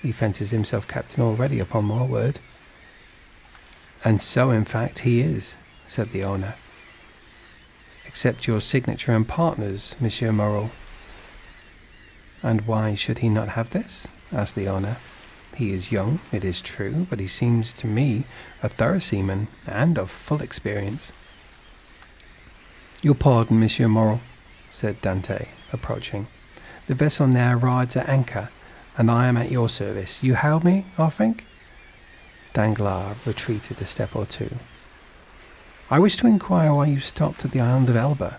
he 0.00 0.12
fancies 0.12 0.52
himself 0.52 0.86
captain 0.86 1.24
already, 1.24 1.58
upon 1.58 1.86
my 1.86 2.04
word. 2.04 2.38
And 4.04 4.22
so, 4.22 4.52
in 4.52 4.64
fact, 4.64 5.00
he 5.00 5.22
is, 5.22 5.56
said 5.88 6.12
the 6.12 6.22
owner. 6.22 6.54
Accept 8.06 8.46
your 8.46 8.60
signature 8.60 9.10
and 9.10 9.26
partners, 9.26 9.96
Monsieur 9.98 10.30
Morrel. 10.30 10.70
And 12.44 12.60
why 12.66 12.94
should 12.94 13.20
he 13.20 13.30
not 13.30 13.48
have 13.50 13.70
this? 13.70 14.06
asked 14.30 14.54
the 14.54 14.68
owner. 14.68 14.98
He 15.56 15.72
is 15.72 15.90
young, 15.90 16.20
it 16.30 16.44
is 16.44 16.60
true, 16.60 17.06
but 17.08 17.18
he 17.18 17.26
seems 17.26 17.72
to 17.74 17.86
me 17.86 18.24
a 18.62 18.68
thorough 18.68 18.98
seaman 18.98 19.48
and 19.66 19.98
of 19.98 20.10
full 20.10 20.42
experience. 20.42 21.10
Your 23.00 23.14
pardon, 23.14 23.58
Monsieur 23.58 23.88
Morrel, 23.88 24.20
said 24.68 25.00
Dantès, 25.00 25.48
approaching. 25.72 26.26
The 26.86 26.94
vessel 26.94 27.26
now 27.26 27.54
rides 27.54 27.96
at 27.96 28.10
anchor, 28.10 28.50
and 28.98 29.10
I 29.10 29.26
am 29.26 29.38
at 29.38 29.50
your 29.50 29.70
service. 29.70 30.22
You 30.22 30.34
hail 30.34 30.60
me, 30.60 30.84
I 30.98 31.08
think? 31.08 31.46
Danglars 32.52 33.16
retreated 33.24 33.80
a 33.80 33.86
step 33.86 34.14
or 34.14 34.26
two. 34.26 34.56
I 35.90 35.98
wish 35.98 36.16
to 36.18 36.26
inquire 36.26 36.74
why 36.74 36.86
you 36.86 37.00
stopped 37.00 37.44
at 37.44 37.52
the 37.52 37.60
island 37.60 37.88
of 37.88 37.96
Elba. 37.96 38.38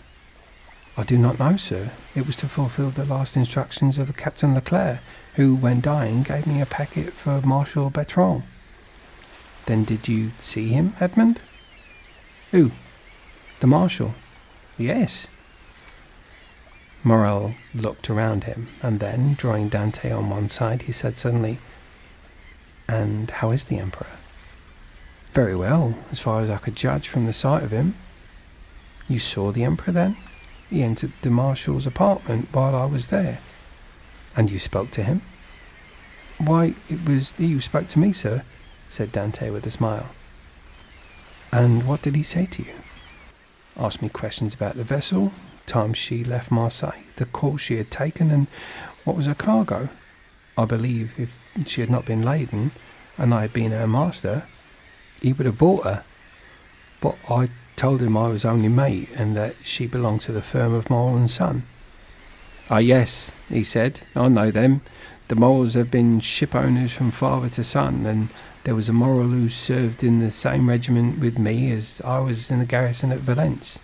I 0.98 1.04
do 1.04 1.18
not 1.18 1.40
know, 1.40 1.58
sir. 1.58 1.92
It 2.16 2.26
was 2.26 2.38
to 2.38 2.48
fulfill 2.48 2.90
the 2.90 3.06
last 3.06 3.36
instructions 3.36 3.98
of 3.98 4.16
Captain 4.16 4.54
Leclerc, 4.54 5.00
who, 5.36 5.54
when 5.54 5.82
dying, 5.82 6.24
gave 6.24 6.48
me 6.48 6.62
a 6.62 6.66
packet 6.66 7.12
for 7.12 7.42
Marshal 7.42 7.90
Bertrand. 7.90 8.44
Then 9.66 9.84
did 9.84 10.08
you 10.08 10.32
see 10.38 10.70
him, 10.70 10.96
Edmond? 11.00 11.42
Who? 12.52 12.72
The 13.60 13.68
Marshal? 13.68 14.16
Yes. 14.78 15.28
Morrel 17.04 17.56
looked 17.74 18.10
around 18.10 18.46
him, 18.46 18.70
and 18.82 19.02
then, 19.02 19.34
drawing 19.34 19.70
Dantès 19.70 20.16
on 20.16 20.30
one 20.30 20.48
side, 20.48 20.84
he 20.84 20.94
said 20.94 21.18
suddenly, 21.18 21.60
And 22.88 23.30
how 23.30 23.52
is 23.52 23.66
the 23.66 23.80
Emperor? 23.80 24.08
Very 25.34 25.56
well, 25.56 25.96
as 26.12 26.22
far 26.22 26.42
as 26.42 26.50
I 26.50 26.58
could 26.58 26.76
judge 26.78 27.10
from 27.10 27.26
the 27.26 27.34
sight 27.34 27.64
of 27.64 27.72
him. 27.72 27.96
You 29.10 29.20
saw 29.20 29.52
the 29.52 29.66
Emperor 29.66 29.92
then? 29.92 30.16
He 30.70 30.84
entered 30.84 31.14
the 31.22 31.30
Marshal's 31.30 31.86
apartment 31.86 32.50
while 32.52 32.76
I 32.76 32.86
was 32.86 33.08
there. 33.08 33.40
And 34.36 34.50
you 34.50 34.60
spoke 34.60 34.92
to 34.92 35.04
him? 35.04 35.22
Why, 36.38 36.76
it 36.90 37.08
was 37.08 37.32
who 37.34 37.62
spoke 37.62 37.88
to 37.90 38.00
me, 38.00 38.12
sir, 38.12 38.44
said 38.90 39.12
Dantès 39.12 39.54
with 39.54 39.66
a 39.66 39.72
smile. 39.72 40.08
And 41.52 41.88
what 41.88 42.02
did 42.02 42.16
he 42.16 42.24
say 42.24 42.46
to 42.48 42.64
you? 42.64 42.74
Asked 43.78 44.02
me 44.02 44.10
questions 44.10 44.54
about 44.54 44.76
the 44.76 44.84
vessel, 44.84 45.32
time 45.66 45.94
she 45.94 46.24
left 46.24 46.52
Marseille, 46.52 47.04
the 47.16 47.26
course 47.26 47.62
she 47.62 47.78
had 47.78 47.92
taken, 47.92 48.32
and 48.32 48.48
what 49.04 49.16
was 49.16 49.26
her 49.26 49.36
cargo. 49.36 49.90
I 50.58 50.66
believe 50.66 51.20
if 51.20 51.38
she 51.66 51.82
had 51.82 51.90
not 51.90 52.06
been 52.06 52.22
laden, 52.22 52.72
and 53.18 53.34
I 53.34 53.42
had 53.42 53.54
been 53.54 53.72
her 53.72 53.88
master, 53.88 54.44
he 55.22 55.34
would 55.34 55.46
have 55.46 55.58
bought 55.58 55.84
her. 55.86 56.04
But 57.02 57.18
I 57.30 57.50
told 57.76 58.02
him 58.02 58.16
I 58.16 58.30
was 58.30 58.46
only 58.46 58.70
mate 58.70 59.10
and 59.16 59.36
that 59.36 59.56
she 59.62 59.88
belonged 59.88 60.22
to 60.22 60.32
the 60.32 60.42
firm 60.42 60.74
of 60.74 60.90
Morrel 60.90 61.18
and 61.18 61.30
Son. 61.30 61.64
Ah, 62.70 62.80
yes, 62.80 63.32
he 63.48 63.64
said, 63.64 64.02
I 64.16 64.28
know 64.28 64.50
them. 64.50 64.82
The 65.28 65.36
Morrels 65.36 65.74
have 65.74 65.92
been 65.92 66.20
ship 66.20 66.56
owners 66.56 66.94
from 66.94 67.12
father 67.12 67.50
to 67.50 67.64
son, 67.64 68.06
and 68.06 68.30
there 68.64 68.76
was 68.76 68.90
a 68.90 68.94
Morrel 68.94 69.30
who 69.30 69.50
served 69.50 70.04
in 70.04 70.20
the 70.20 70.32
same 70.32 70.70
regiment 70.70 71.20
with 71.20 71.38
me 71.38 71.72
as 71.72 72.02
I 72.06 72.20
was 72.20 72.52
in 72.52 72.60
the 72.60 72.66
garrison 72.66 73.12
at 73.12 73.20
Valence. 73.20 73.80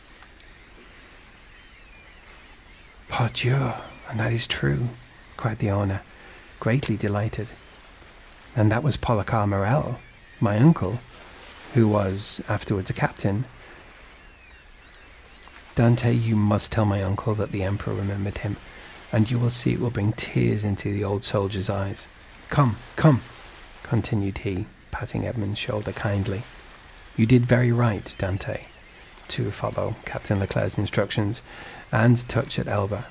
Pardieu, 3.10 3.74
and 4.10 4.20
that 4.20 4.32
is 4.32 4.48
true, 4.48 4.90
cried 5.36 5.60
the 5.60 5.72
owner, 5.72 6.02
greatly 6.60 6.96
delighted. 6.96 7.52
And 8.56 8.72
that 8.72 8.84
was 8.84 8.98
Policar 8.98 9.48
Morrel, 9.48 10.00
my 10.40 10.58
uncle, 10.58 11.00
who 11.74 11.88
was 11.88 12.42
afterwards 12.48 12.90
a 12.90 12.94
captain, 12.94 13.46
Dantès, 15.82 16.24
you 16.24 16.36
must 16.36 16.72
tell 16.72 16.86
my 16.86 17.02
uncle 17.02 17.34
that 17.34 17.52
the 17.52 17.64
Emperor 17.64 17.96
remembered 17.96 18.38
him, 18.38 18.56
and 19.12 19.32
you 19.32 19.40
will 19.40 19.50
see 19.50 19.74
it 19.74 19.80
will 19.80 19.90
bring 19.90 20.14
tears 20.14 20.64
into 20.64 20.94
the 20.94 21.04
old 21.04 21.24
soldier's 21.24 21.72
eyes. 21.72 22.08
Come, 22.52 22.78
come, 22.96 23.24
continued 23.82 24.38
he, 24.38 24.68
patting 24.92 25.26
Edmond's 25.26 25.58
shoulder 25.58 25.92
kindly. 25.92 26.44
You 27.18 27.26
did 27.26 27.48
very 27.48 27.72
right, 27.72 28.06
Dantès, 28.20 28.62
to 29.30 29.50
follow 29.50 29.96
Captain 30.06 30.40
Leclerc's 30.40 30.78
instructions 30.78 31.42
and 31.92 32.30
touch 32.30 32.60
at 32.60 32.68
Elba. 32.68 33.08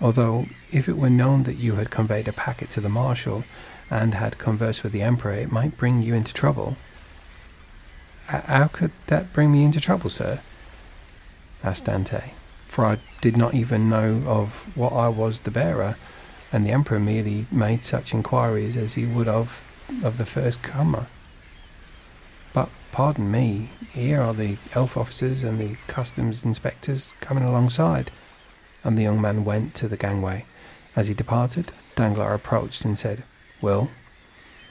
Although, 0.00 0.46
if 0.70 0.88
it 0.88 0.96
were 0.96 1.10
known 1.10 1.42
that 1.42 1.56
you 1.56 1.74
had 1.74 1.90
conveyed 1.90 2.28
a 2.28 2.32
packet 2.32 2.70
to 2.70 2.80
the 2.80 2.88
Marshal, 2.88 3.42
and 3.90 4.14
had 4.14 4.38
conversed 4.38 4.84
with 4.84 4.92
the 4.92 5.02
Emperor, 5.02 5.32
it 5.34 5.50
might 5.50 5.76
bring 5.76 6.00
you 6.00 6.14
into 6.14 6.32
trouble. 6.32 6.76
How 8.26 8.68
could 8.68 8.92
that 9.08 9.32
bring 9.32 9.50
me 9.50 9.64
into 9.64 9.80
trouble, 9.80 10.10
sir? 10.10 10.42
Asked 11.64 11.86
Dantès, 11.86 12.30
for 12.68 12.84
I 12.84 12.98
did 13.20 13.36
not 13.36 13.54
even 13.54 13.88
know 13.88 14.22
of 14.26 14.68
what 14.76 14.92
I 14.92 15.08
was 15.08 15.40
the 15.40 15.50
bearer, 15.50 15.96
and 16.52 16.64
the 16.64 16.70
Emperor 16.70 17.00
merely 17.00 17.46
made 17.50 17.84
such 17.84 18.14
inquiries 18.14 18.76
as 18.76 18.94
he 18.94 19.06
would 19.06 19.26
of 19.26 19.64
of 20.02 20.18
the 20.18 20.26
first 20.26 20.62
comer. 20.62 21.06
But 22.52 22.68
pardon 22.92 23.30
me, 23.30 23.70
here 23.92 24.20
are 24.20 24.34
the 24.34 24.58
elf 24.74 24.96
officers 24.96 25.42
and 25.42 25.58
the 25.58 25.76
customs 25.86 26.44
inspectors 26.44 27.14
coming 27.20 27.44
alongside. 27.44 28.10
And 28.82 28.96
the 28.96 29.02
young 29.02 29.20
man 29.20 29.44
went 29.44 29.74
to 29.76 29.88
the 29.88 29.96
gangway. 29.96 30.44
As 30.94 31.08
he 31.08 31.14
departed, 31.14 31.72
Danglars 31.96 32.36
approached 32.36 32.84
and 32.84 32.98
said, 32.98 33.24
Well, 33.60 33.90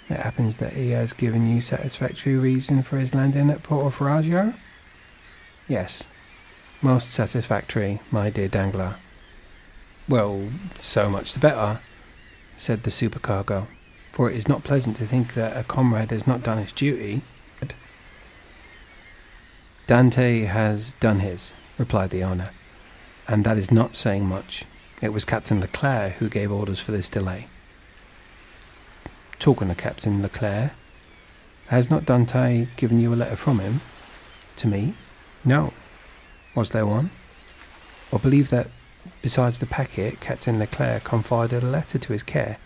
it 0.09 0.19
happens 0.19 0.57
that 0.57 0.73
he 0.73 0.91
has 0.91 1.11
given 1.13 1.47
you 1.53 1.59
satisfactory 1.59 2.35
reason 2.35 2.83
for 2.83 2.97
his 2.97 3.13
landing 3.13 3.49
at 3.49 3.63
Porto 3.63 3.89
Yes, 5.67 6.07
most 6.83 7.11
satisfactory, 7.11 8.01
my 8.11 8.29
dear 8.29 8.49
Danglars. 8.49 8.95
Well, 10.09 10.49
so 10.75 11.09
much 11.09 11.33
the 11.33 11.39
better, 11.39 11.79
said 12.57 12.83
the 12.83 12.89
supercargo, 12.89 13.67
for 14.11 14.29
it 14.29 14.35
is 14.35 14.49
not 14.49 14.65
pleasant 14.65 14.97
to 14.97 15.05
think 15.05 15.33
that 15.33 15.55
a 15.55 15.63
comrade 15.63 16.11
has 16.11 16.27
not 16.27 16.43
done 16.43 16.57
his 16.57 16.73
duty. 16.73 17.21
Dantès 19.87 20.47
has 20.47 20.93
done 20.99 21.19
his, 21.19 21.53
replied 21.77 22.09
the 22.09 22.23
owner, 22.23 22.51
and 23.27 23.45
that 23.45 23.57
is 23.57 23.71
not 23.71 23.95
saying 23.95 24.25
much. 24.25 24.65
It 25.01 25.13
was 25.13 25.25
Captain 25.25 25.59
Leclerc 25.59 26.13
who 26.13 26.29
gave 26.29 26.51
orders 26.51 26.79
for 26.79 26.91
this 26.91 27.09
delay. 27.09 27.47
Talking 29.39 29.69
of 29.69 29.77
Captain 29.77 30.21
Leclerc, 30.21 30.71
has 31.67 31.89
not 31.89 32.03
Dantès 32.03 32.67
given 32.75 32.99
you 32.99 33.13
a 33.13 33.15
letter 33.15 33.35
from 33.35 33.59
him? 33.59 33.81
To 34.57 34.67
me? 34.67 34.95
No. 35.45 35.73
Was 36.55 36.71
there 36.71 36.85
one? 36.85 37.09
I 38.11 38.17
believe 38.17 38.49
that, 38.51 38.67
besides 39.21 39.59
the 39.59 39.65
packet, 39.65 40.19
Captain 40.19 40.59
Leclerc 40.59 41.03
confided 41.03 41.63
a 41.63 41.67
letter 41.67 41.97
to 41.97 42.13
his 42.13 42.23
care. 42.23 42.57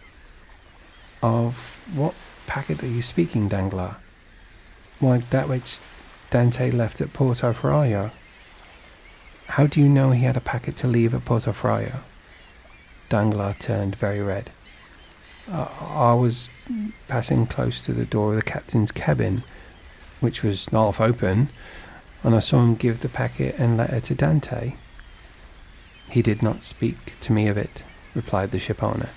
Of 1.24 1.82
what 1.94 2.14
packet 2.48 2.84
are 2.84 2.88
you 2.88 3.02
speaking, 3.02 3.48
Danglars? 3.48 3.96
Why, 5.00 5.20
that 5.30 5.48
which 5.48 5.80
Dantès 6.32 6.74
left 6.74 7.00
at 7.00 7.14
Porto 7.14 7.54
Ferraio. 7.54 8.12
How 9.48 9.68
do 9.68 9.80
you 9.80 9.88
know 9.88 10.12
he 10.12 10.24
had 10.24 10.36
a 10.36 10.42
packet 10.42 10.76
to 10.78 10.88
leave 10.88 11.14
at 11.14 11.24
Porto 11.24 11.52
Ferraio? 11.52 12.02
Danglars 13.10 13.56
turned 13.60 13.96
very 13.96 14.22
red. 14.22 14.52
Uh, 15.50 15.70
I 15.80 16.14
was 16.14 16.50
passing 17.08 17.48
close 17.48 17.86
to 17.86 17.94
the 17.94 18.06
door 18.06 18.32
of 18.32 18.36
the 18.36 18.42
captain's 18.42 18.92
cabin, 18.92 19.44
which 20.20 20.44
was 20.44 20.70
not 20.74 20.88
half 20.88 21.02
open, 21.02 21.50
and 22.24 22.36
I 22.36 22.40
saw 22.40 22.60
him 22.60 22.76
give 22.76 23.00
the 23.00 23.10
packet 23.10 23.56
and 23.58 23.78
letter 23.78 24.00
to 24.00 24.16
Dantès. 24.16 24.76
He 26.12 26.22
did 26.22 26.42
not 26.42 26.64
speak 26.64 27.20
to 27.22 27.34
me 27.34 27.48
of 27.48 27.58
it, 27.58 27.84
replied 28.16 28.52
the 28.52 28.60
shipowner. 28.60 29.10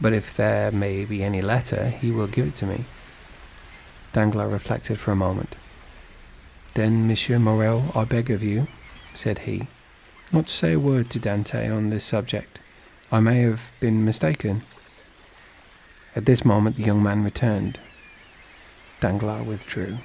But 0.00 0.12
if 0.12 0.34
there 0.34 0.70
may 0.70 1.04
be 1.04 1.22
any 1.22 1.42
letter, 1.42 1.90
he 1.90 2.10
will 2.10 2.26
give 2.26 2.46
it 2.46 2.54
to 2.56 2.66
me. 2.66 2.84
Danglars 4.12 4.50
reflected 4.50 4.98
for 4.98 5.12
a 5.12 5.16
moment. 5.16 5.56
Then, 6.74 7.06
Monsieur 7.06 7.38
Morrel, 7.38 7.92
I 7.94 8.04
beg 8.04 8.30
of 8.30 8.42
you, 8.42 8.68
said 9.14 9.40
he, 9.40 9.66
not 10.32 10.46
to 10.46 10.52
say 10.52 10.74
a 10.74 10.78
word 10.78 11.10
to 11.10 11.18
Dantès 11.18 11.74
on 11.74 11.90
this 11.90 12.04
subject. 12.04 12.60
I 13.10 13.20
may 13.20 13.40
have 13.40 13.72
been 13.80 14.04
mistaken. 14.04 14.62
At 16.14 16.26
this 16.26 16.44
moment 16.44 16.76
the 16.76 16.82
young 16.82 17.02
man 17.02 17.24
returned. 17.24 17.80
Danglars 19.00 19.46
withdrew. 19.46 19.98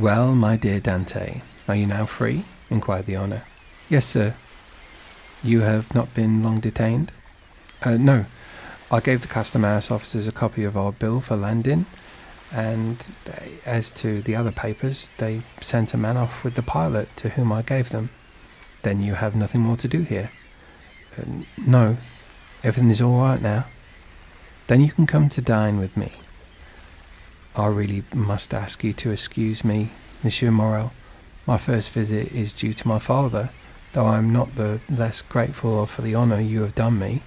Well, 0.00 0.34
my 0.34 0.56
dear 0.56 0.80
Dantès, 0.80 1.42
are 1.68 1.76
you 1.76 1.84
now 1.84 2.06
free? 2.06 2.44
inquired 2.70 3.04
the 3.04 3.18
owner. 3.18 3.44
Yes, 3.90 4.06
sir. 4.06 4.34
You 5.42 5.60
have 5.60 5.94
not 5.94 6.14
been 6.14 6.42
long 6.42 6.58
detained? 6.58 7.12
Uh, 7.82 7.98
no. 7.98 8.24
I 8.90 9.00
gave 9.00 9.20
the 9.20 9.28
custom 9.28 9.62
house 9.62 9.90
officers 9.90 10.26
a 10.26 10.32
copy 10.32 10.64
of 10.64 10.74
our 10.74 10.90
bill 10.90 11.20
for 11.20 11.36
landing, 11.36 11.84
and 12.50 13.06
as 13.66 13.90
to 14.00 14.22
the 14.22 14.34
other 14.34 14.50
papers, 14.50 15.10
they 15.18 15.42
sent 15.60 15.92
a 15.92 15.98
man 15.98 16.16
off 16.16 16.44
with 16.44 16.54
the 16.54 16.62
pilot 16.62 17.14
to 17.16 17.28
whom 17.28 17.52
I 17.52 17.60
gave 17.60 17.90
them. 17.90 18.08
Then 18.80 19.02
you 19.02 19.16
have 19.16 19.36
nothing 19.36 19.60
more 19.60 19.76
to 19.76 19.86
do 19.86 20.00
here? 20.00 20.30
Uh, 21.18 21.44
no. 21.58 21.98
Everything 22.64 22.88
is 22.88 23.02
all 23.02 23.20
right 23.20 23.42
now. 23.42 23.66
Then 24.66 24.80
you 24.80 24.92
can 24.92 25.06
come 25.06 25.28
to 25.28 25.42
dine 25.42 25.78
with 25.78 25.94
me. 25.94 26.12
I 27.60 27.66
really 27.66 28.04
must 28.14 28.54
ask 28.54 28.82
you 28.82 28.94
to 28.94 29.10
excuse 29.10 29.62
me, 29.62 29.90
Monsieur 30.24 30.50
Morrel. 30.50 30.92
My 31.46 31.58
first 31.58 31.90
visit 31.90 32.32
is 32.32 32.54
due 32.54 32.72
to 32.72 32.88
my 32.88 32.98
father, 32.98 33.50
though 33.92 34.06
I 34.06 34.16
am 34.16 34.32
not 34.32 34.56
the 34.56 34.80
less 34.88 35.20
grateful 35.20 35.84
for 35.84 36.00
the 36.00 36.14
honour 36.14 36.40
you 36.40 36.62
have 36.62 36.74
done 36.74 36.98
me. 36.98 37.22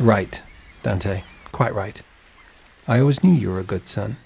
Right, 0.00 0.42
Dantès, 0.82 1.22
quite 1.52 1.74
right. 1.74 2.02
I 2.88 2.98
always 2.98 3.22
knew 3.22 3.32
you 3.32 3.50
were 3.50 3.60
a 3.60 3.64
good 3.64 3.86
son. 3.86 4.16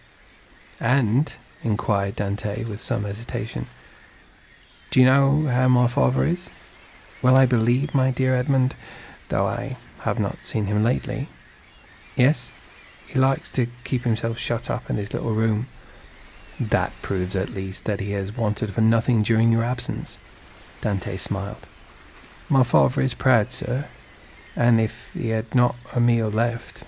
And, 0.81 1.37
inquired 1.63 2.17
Dantès 2.17 2.67
with 2.67 2.81
some 2.81 3.05
hesitation, 3.05 3.67
do 4.91 5.01
you 5.01 5.07
know 5.07 5.49
how 5.49 5.69
my 5.69 5.87
father 5.87 6.25
is? 6.25 6.51
Well, 7.23 7.37
I 7.37 7.47
believe, 7.47 7.95
my 7.95 8.11
dear 8.11 8.35
Edmond, 8.35 8.75
though 9.29 9.47
I 9.47 9.77
have 10.01 10.19
not 10.19 10.45
seen 10.45 10.67
him 10.67 10.83
lately. 10.83 11.29
Yes, 12.17 12.55
he 13.07 13.19
likes 13.19 13.51
to 13.51 13.67
keep 13.85 14.05
himself 14.05 14.39
shut 14.39 14.71
up 14.71 14.89
in 14.89 14.97
his 14.97 15.13
little 15.13 15.33
room. 15.33 15.69
That 16.59 16.93
proves 17.03 17.37
at 17.37 17.51
least 17.51 17.85
that 17.85 18.01
he 18.01 18.13
has 18.13 18.37
wanted 18.37 18.73
for 18.73 18.81
nothing 18.81 19.23
during 19.23 19.53
your 19.53 19.65
absence. 19.65 20.19
Dantès 20.83 21.21
smiled. 21.21 21.67
My 22.49 22.63
father 22.63 23.03
is 23.03 23.15
proud, 23.15 23.53
sir, 23.53 23.87
and 24.57 24.81
if 24.81 25.11
he 25.13 25.29
had 25.29 25.55
not 25.55 25.77
a 25.95 26.01
meal 26.01 26.29
left, 26.29 26.85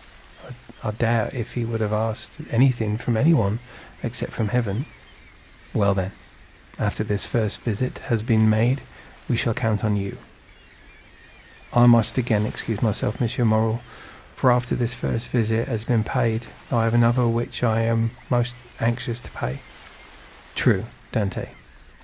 I, 0.83 0.88
I 0.88 0.90
doubt 0.92 1.35
if 1.35 1.55
he 1.55 1.64
would 1.64 1.81
have 1.81 1.92
asked 1.92 2.40
anything 2.51 2.97
from 2.97 3.16
anyone 3.16 3.61
except 4.03 4.33
from 4.33 4.49
heaven. 4.49 4.87
Well 5.75 5.95
then, 5.95 6.12
after 6.79 7.05
this 7.05 7.25
first 7.27 7.61
visit 7.61 7.99
has 7.99 8.23
been 8.23 8.51
made, 8.51 8.83
we 9.33 9.38
shall 9.38 9.55
count 9.55 9.83
on 9.83 9.97
you. 9.97 10.18
I 11.73 11.87
must 11.87 12.18
again 12.18 12.45
excuse 12.45 12.83
myself, 12.83 13.18
Monsieur 13.18 13.47
Morrel, 13.47 13.81
for 14.37 14.53
after 14.53 14.75
this 14.75 14.92
first 14.92 15.29
visit 15.29 15.68
has 15.68 15.85
been 15.85 16.05
paid, 16.05 16.49
I 16.71 16.85
have 16.85 16.92
another 16.92 17.27
which 17.27 17.64
I 17.64 17.81
am 17.81 18.11
most 18.29 18.57
anxious 18.79 19.21
to 19.21 19.31
pay. 19.31 19.61
True, 20.55 20.85
Dantès. 21.14 21.49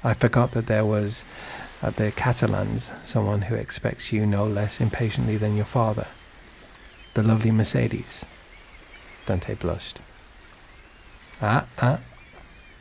I 0.03 0.15
forgot 0.15 0.53
that 0.53 0.69
there 0.69 0.87
was 0.87 1.23
at 1.83 1.97
the 1.97 2.13
Catalans 2.13 2.93
someone 3.03 3.43
who 3.43 3.57
expects 3.57 4.11
you 4.11 4.25
no 4.25 4.47
less 4.47 4.81
impatiently 4.81 5.37
than 5.37 5.55
your 5.55 5.67
father. 5.67 6.07
The 7.13 7.23
lovely 7.23 7.51
Mercedes. 7.51 8.25
Dantès 9.27 9.59
blushed. 9.59 10.01
Ah, 11.43 11.67
ah, 11.79 11.99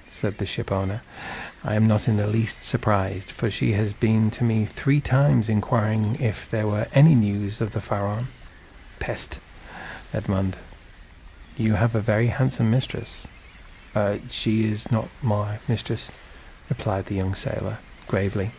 said 0.10 0.38
the 0.38 0.46
ship 0.46 0.72
owner. 0.72 1.02
I 1.64 1.76
am 1.76 1.88
not 1.88 2.08
in 2.08 2.18
the 2.18 2.28
least 2.28 2.64
surprised, 2.64 3.32
for 3.32 3.50
she 3.50 3.74
has 3.74 3.94
been 3.94 4.30
to 4.32 4.44
me 4.44 4.66
three 4.66 5.02
times 5.02 5.50
inquiring 5.50 6.18
if 6.20 6.50
there 6.50 6.68
were 6.68 6.88
any 6.94 7.16
news 7.16 7.62
of 7.62 7.72
the 7.72 7.82
Pharaon. 7.82 8.28
Pest, 9.00 9.40
Edmond. 10.14 10.58
You 11.58 11.74
have 11.74 11.96
a 11.96 12.00
very 12.00 12.28
handsome 12.28 12.70
mistress. 12.70 13.28
Uh, 13.96 14.18
she 14.30 14.64
is 14.64 14.92
not 14.92 15.10
my 15.22 15.60
mistress, 15.68 16.12
replied 16.70 17.08
the 17.08 17.16
young 17.16 17.34
sailor, 17.34 17.80
gravely. 18.08 18.52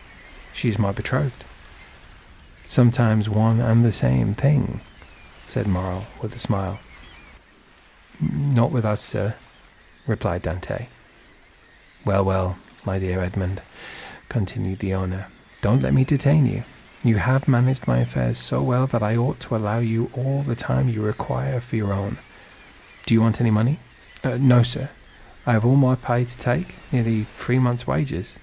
She 0.53 0.69
is 0.69 0.77
my 0.77 0.91
betrothed. 0.91 1.45
Sometimes 2.63 3.29
one 3.29 3.61
and 3.61 3.83
the 3.83 3.91
same 3.91 4.33
thing, 4.33 4.81
said 5.47 5.67
Morrel 5.67 6.05
with 6.21 6.35
a 6.35 6.39
smile. 6.39 6.79
Not 8.19 8.71
with 8.71 8.85
us, 8.85 9.01
sir, 9.01 9.35
replied 10.05 10.43
Dantès. 10.43 10.87
Well, 12.09 12.25
well, 12.25 12.57
my 12.85 12.97
dear 12.97 13.19
Edmond, 13.19 13.61
continued 14.29 14.79
the 14.79 14.95
owner. 14.95 15.27
Don't 15.61 15.83
let 15.83 15.93
me 15.93 16.03
detain 16.03 16.47
you. 16.47 16.63
You 17.03 17.17
have 17.17 17.47
managed 17.47 17.85
my 17.87 17.99
affairs 17.99 18.39
so 18.39 18.63
well 18.63 18.87
that 18.87 19.03
I 19.03 19.15
ought 19.15 19.39
to 19.41 19.55
allow 19.55 19.77
you 19.77 20.09
all 20.15 20.41
the 20.41 20.55
time 20.55 20.89
you 20.89 21.03
require 21.03 21.59
for 21.59 21.75
your 21.75 21.93
own. 21.93 22.17
Do 23.05 23.13
you 23.13 23.21
want 23.21 23.39
any 23.39 23.51
money? 23.51 23.77
Uh, 24.23 24.39
no, 24.39 24.63
sir. 24.63 24.89
I 25.45 25.51
have 25.51 25.63
all 25.63 25.75
my 25.75 25.93
pay 25.93 26.25
to 26.25 26.35
take, 26.35 26.73
nearly 26.91 27.25
three 27.35 27.59
months' 27.59 27.85
wages. 27.85 28.39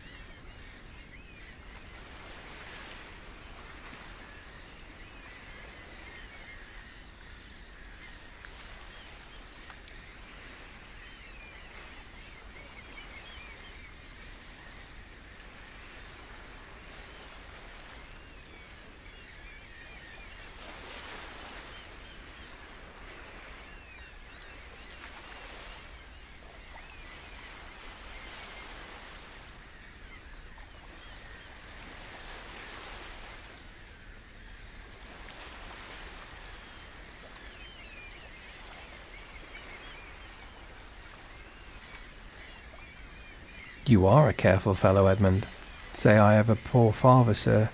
You 43.88 44.04
are 44.04 44.28
a 44.28 44.32
careful 44.32 44.74
fellow, 44.74 45.06
Edmond. 45.06 45.46
Say 45.94 46.18
I 46.18 46.34
have 46.34 46.50
a 46.50 46.56
poor 46.56 46.92
father, 46.92 47.34
sir. 47.34 47.70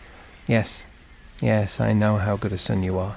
Yes, 0.46 0.86
yes, 1.40 1.80
I 1.80 1.94
know 1.94 2.18
how 2.18 2.36
good 2.36 2.52
a 2.52 2.58
son 2.58 2.82
you 2.82 2.98
are. 2.98 3.16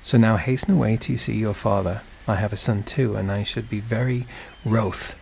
So 0.00 0.16
now 0.16 0.38
hasten 0.38 0.72
away 0.72 0.96
to 0.96 1.18
see 1.18 1.34
your 1.34 1.52
father. 1.52 2.00
I 2.26 2.36
have 2.36 2.50
a 2.50 2.56
son 2.56 2.84
too, 2.84 3.16
and 3.16 3.30
I 3.30 3.42
should 3.42 3.68
be 3.68 3.80
very 3.80 4.26
wroth 4.64 5.14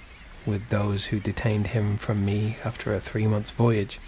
with 0.47 0.69
those 0.69 1.07
who 1.07 1.19
detained 1.19 1.69
him 1.69 1.97
from 1.97 2.25
me 2.25 2.59
after 2.65 2.95
a 2.95 3.01
three 3.01 3.27
months' 3.27 3.51
voyage. 3.51 3.99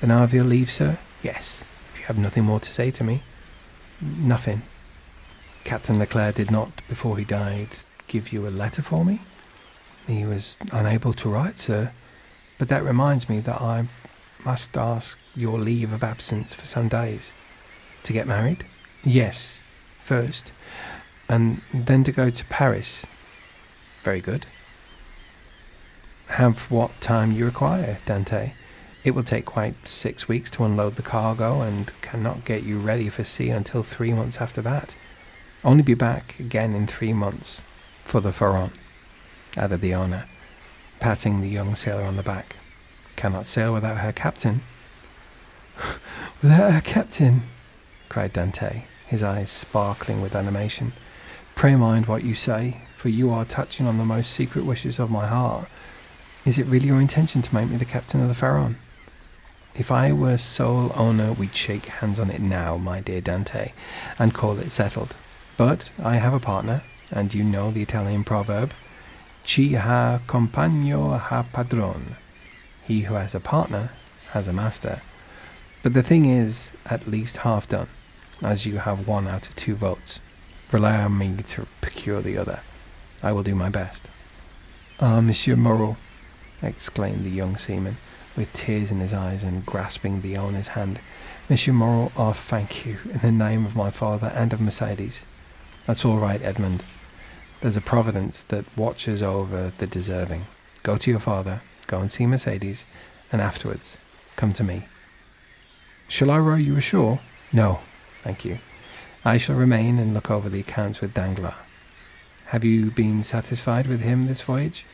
Then 0.00 0.12
I 0.12 0.20
have 0.20 0.32
your 0.32 0.44
leave, 0.44 0.70
sir? 0.70 0.98
Yes, 1.24 1.64
if 1.92 1.98
you 1.98 2.06
have 2.06 2.18
nothing 2.18 2.44
more 2.44 2.60
to 2.60 2.72
say 2.72 2.92
to 2.92 3.02
me. 3.02 3.24
Nothing. 4.00 4.62
Captain 5.64 5.98
Leclerc 5.98 6.36
did 6.36 6.52
not, 6.52 6.70
before 6.88 7.18
he 7.18 7.24
died, 7.24 7.78
give 8.06 8.32
you 8.32 8.46
a 8.46 8.50
letter 8.50 8.82
for 8.82 9.04
me? 9.04 9.20
He 10.06 10.24
was 10.24 10.58
unable 10.70 11.12
to 11.14 11.28
write, 11.28 11.58
sir. 11.58 11.90
But 12.60 12.68
that 12.68 12.84
reminds 12.84 13.26
me 13.26 13.40
that 13.40 13.62
I 13.62 13.88
must 14.44 14.76
ask 14.76 15.18
your 15.34 15.58
leave 15.58 15.94
of 15.94 16.04
absence 16.04 16.52
for 16.52 16.66
some 16.66 16.88
days. 16.88 17.32
To 18.02 18.12
get 18.12 18.26
married? 18.26 18.66
Yes, 19.02 19.62
first. 20.04 20.52
And 21.26 21.62
then 21.72 22.04
to 22.04 22.12
go 22.12 22.28
to 22.28 22.44
Paris. 22.44 23.06
Very 24.02 24.20
good. 24.20 24.44
Have 26.26 26.70
what 26.70 27.00
time 27.00 27.32
you 27.32 27.46
require, 27.46 27.98
Dantès. 28.04 28.52
It 29.04 29.12
will 29.12 29.22
take 29.22 29.46
quite 29.46 29.88
six 29.88 30.28
weeks 30.28 30.50
to 30.50 30.64
unload 30.64 30.96
the 30.96 31.02
cargo 31.02 31.62
and 31.62 31.90
cannot 32.02 32.44
get 32.44 32.62
you 32.62 32.78
ready 32.78 33.08
for 33.08 33.24
sea 33.24 33.48
until 33.48 33.82
three 33.82 34.12
months 34.12 34.38
after 34.38 34.60
that. 34.60 34.94
Only 35.64 35.82
be 35.82 35.94
back 35.94 36.38
again 36.38 36.74
in 36.74 36.86
three 36.86 37.14
months 37.14 37.62
for 38.04 38.20
the 38.20 38.32
Pharaon, 38.32 38.72
added 39.56 39.80
the 39.80 39.94
owner 39.94 40.26
patting 41.00 41.40
the 41.40 41.48
young 41.48 41.74
sailor 41.74 42.04
on 42.04 42.16
the 42.16 42.22
back. 42.22 42.56
Cannot 43.16 43.46
sail 43.46 43.72
without 43.72 43.98
her 43.98 44.12
captain. 44.12 44.62
without 46.42 46.72
her 46.72 46.80
captain, 46.80 47.42
cried 48.08 48.32
Dantès, 48.32 48.84
his 49.06 49.22
eyes 49.22 49.50
sparkling 49.50 50.20
with 50.20 50.36
animation. 50.36 50.92
Pray 51.54 51.74
mind 51.74 52.06
what 52.06 52.22
you 52.22 52.34
say, 52.34 52.82
for 52.94 53.08
you 53.08 53.30
are 53.30 53.44
touching 53.44 53.86
on 53.86 53.98
the 53.98 54.04
most 54.04 54.32
secret 54.32 54.64
wishes 54.64 54.98
of 54.98 55.10
my 55.10 55.26
heart. 55.26 55.68
Is 56.44 56.58
it 56.58 56.66
really 56.66 56.86
your 56.86 57.00
intention 57.00 57.42
to 57.42 57.54
make 57.54 57.68
me 57.68 57.76
the 57.76 57.84
captain 57.84 58.20
of 58.20 58.28
the 58.28 58.34
Pharaon? 58.34 58.76
If 59.74 59.90
I 59.90 60.12
were 60.12 60.36
sole 60.36 60.92
owner, 60.94 61.32
we'd 61.32 61.54
shake 61.54 61.86
hands 61.86 62.18
on 62.18 62.30
it 62.30 62.40
now, 62.40 62.76
my 62.76 63.00
dear 63.00 63.20
Dantès, 63.20 63.72
and 64.18 64.34
call 64.34 64.58
it 64.58 64.72
settled. 64.72 65.14
But 65.56 65.90
I 66.02 66.16
have 66.16 66.34
a 66.34 66.40
partner, 66.40 66.82
and 67.10 67.32
you 67.32 67.44
know 67.44 67.70
the 67.70 67.82
Italian 67.82 68.24
proverb, 68.24 68.72
Chi 69.44 69.74
ha 69.74 70.20
compagno 70.26 71.18
ha 71.18 71.42
padron. 71.52 72.16
He 72.82 73.02
who 73.02 73.14
has 73.14 73.34
a 73.34 73.40
partner 73.40 73.90
has 74.32 74.48
a 74.48 74.52
master. 74.52 75.02
But 75.82 75.94
the 75.94 76.02
thing 76.02 76.26
is 76.26 76.72
at 76.86 77.08
least 77.08 77.38
half 77.38 77.66
done, 77.66 77.88
as 78.42 78.66
you 78.66 78.78
have 78.78 79.06
one 79.06 79.26
out 79.26 79.48
of 79.48 79.56
two 79.56 79.74
votes. 79.74 80.20
Rely 80.70 80.96
on 81.02 81.18
me 81.18 81.36
to 81.48 81.66
procure 81.80 82.20
the 82.20 82.36
other. 82.36 82.60
I 83.22 83.32
will 83.32 83.42
do 83.42 83.54
my 83.54 83.68
best. 83.70 84.10
Ah, 85.00 85.20
Monsieur 85.20 85.56
Moreau, 85.56 85.96
exclaimed 86.62 87.24
the 87.24 87.30
young 87.30 87.56
seaman, 87.56 87.96
with 88.36 88.52
tears 88.52 88.90
in 88.90 89.00
his 89.00 89.12
eyes 89.12 89.42
and 89.42 89.66
grasping 89.66 90.20
the 90.20 90.36
owner's 90.36 90.68
hand. 90.68 91.00
Monsieur 91.48 91.72
Moreau, 91.72 92.12
oh, 92.16 92.32
thank 92.32 92.86
you, 92.86 92.98
in 93.12 93.20
the 93.20 93.32
name 93.32 93.64
of 93.64 93.74
my 93.74 93.90
father 93.90 94.28
and 94.34 94.52
of 94.52 94.60
Mercedes. 94.60 95.26
That's 95.86 96.04
all 96.04 96.18
right, 96.18 96.42
Edmond. 96.42 96.84
There's 97.60 97.76
a 97.76 97.82
providence 97.82 98.42
that 98.48 98.64
watches 98.76 99.22
over 99.22 99.72
the 99.76 99.86
deserving. 99.86 100.46
Go 100.82 100.96
to 100.96 101.10
your 101.10 101.20
father, 101.20 101.60
go 101.86 102.00
and 102.00 102.10
see 102.10 102.26
Mercedes, 102.26 102.86
and 103.30 103.42
afterwards 103.42 103.98
come 104.36 104.54
to 104.54 104.64
me. 104.64 104.86
Shall 106.08 106.30
I 106.30 106.38
row 106.38 106.54
you 106.54 106.76
ashore? 106.76 107.20
No, 107.52 107.80
thank 108.22 108.44
you. 108.44 108.58
I 109.24 109.36
shall 109.36 109.56
remain 109.56 109.98
and 109.98 110.14
look 110.14 110.30
over 110.30 110.48
the 110.48 110.60
accounts 110.60 111.02
with 111.02 111.12
Danglars. 111.12 111.54
Have 112.46 112.64
you 112.64 112.90
been 112.90 113.22
satisfied 113.22 113.86
with 113.86 114.00
him 114.00 114.22
this 114.22 114.40
voyage? 114.40 114.86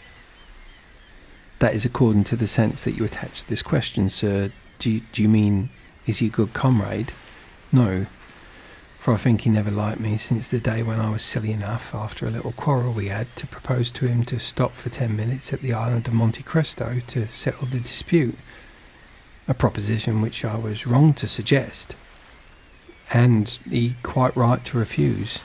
That 1.61 1.75
is 1.75 1.85
according 1.85 2.25
to 2.25 2.37
the 2.37 2.47
sense 2.49 2.83
that 2.83 2.97
you 2.97 3.05
attach 3.05 3.43
to 3.43 3.49
this 3.49 3.63
question, 3.63 4.09
sir. 4.09 4.51
Do, 4.79 5.01
do 5.13 5.23
you 5.23 5.29
mean, 5.29 5.71
is 6.07 6.19
he 6.19 6.27
a 6.27 6.31
good 6.31 6.53
comrade? 6.53 7.13
No, 7.73 8.07
for 9.07 9.15
I 9.15 9.19
think 9.19 9.43
he 9.43 9.51
never 9.51 9.71
liked 9.71 10.01
me 10.01 10.17
since 10.17 10.49
the 10.49 10.59
day 10.59 10.83
when 10.83 10.99
I 10.99 11.11
was 11.11 11.23
silly 11.23 11.53
enough, 11.53 11.95
after 11.95 12.27
a 12.27 12.31
little 12.31 12.51
quarrel 12.51 12.93
we 12.93 13.07
had, 13.07 13.29
to 13.37 13.47
propose 13.47 13.93
to 13.93 14.09
him 14.09 14.25
to 14.25 14.41
stop 14.41 14.75
for 14.75 14.89
ten 14.89 15.15
minutes 15.15 15.53
at 15.53 15.63
the 15.63 15.75
island 15.75 16.09
of 16.09 16.15
Monte 16.15 16.43
Cristo 16.43 16.99
to 17.07 17.29
settle 17.29 17.69
the 17.69 17.79
dispute. 17.79 18.37
A 19.47 19.55
proposition 19.55 20.21
which 20.21 20.45
I 20.45 20.57
was 20.57 20.89
wrong 20.89 21.15
to 21.15 21.29
suggest, 21.29 21.95
and 23.13 23.49
he 23.71 23.95
quite 24.03 24.37
right 24.37 24.65
to 24.65 24.77
refuse. 24.77 25.39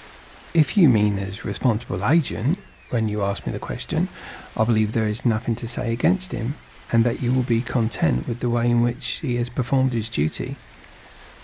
If 0.56 0.76
you 0.76 0.90
mean 0.90 1.20
as 1.20 1.46
responsible 1.46 2.04
agent, 2.04 2.58
when 2.90 3.10
you 3.10 3.22
ask 3.22 3.46
me 3.46 3.54
the 3.54 3.60
question, 3.60 4.10
I 4.58 4.64
believe 4.64 4.94
there 4.94 5.08
is 5.08 5.24
nothing 5.24 5.54
to 5.58 5.68
say 5.68 5.94
against 5.94 6.32
him, 6.32 6.56
and 6.92 7.04
that 7.04 7.22
you 7.22 7.32
will 7.32 7.44
be 7.44 7.62
content 7.62 8.28
with 8.28 8.40
the 8.40 8.50
way 8.50 8.72
in 8.72 8.82
which 8.82 9.20
he 9.20 9.36
has 9.36 9.50
performed 9.50 9.94
his 9.94 10.10
duty. 10.10 10.56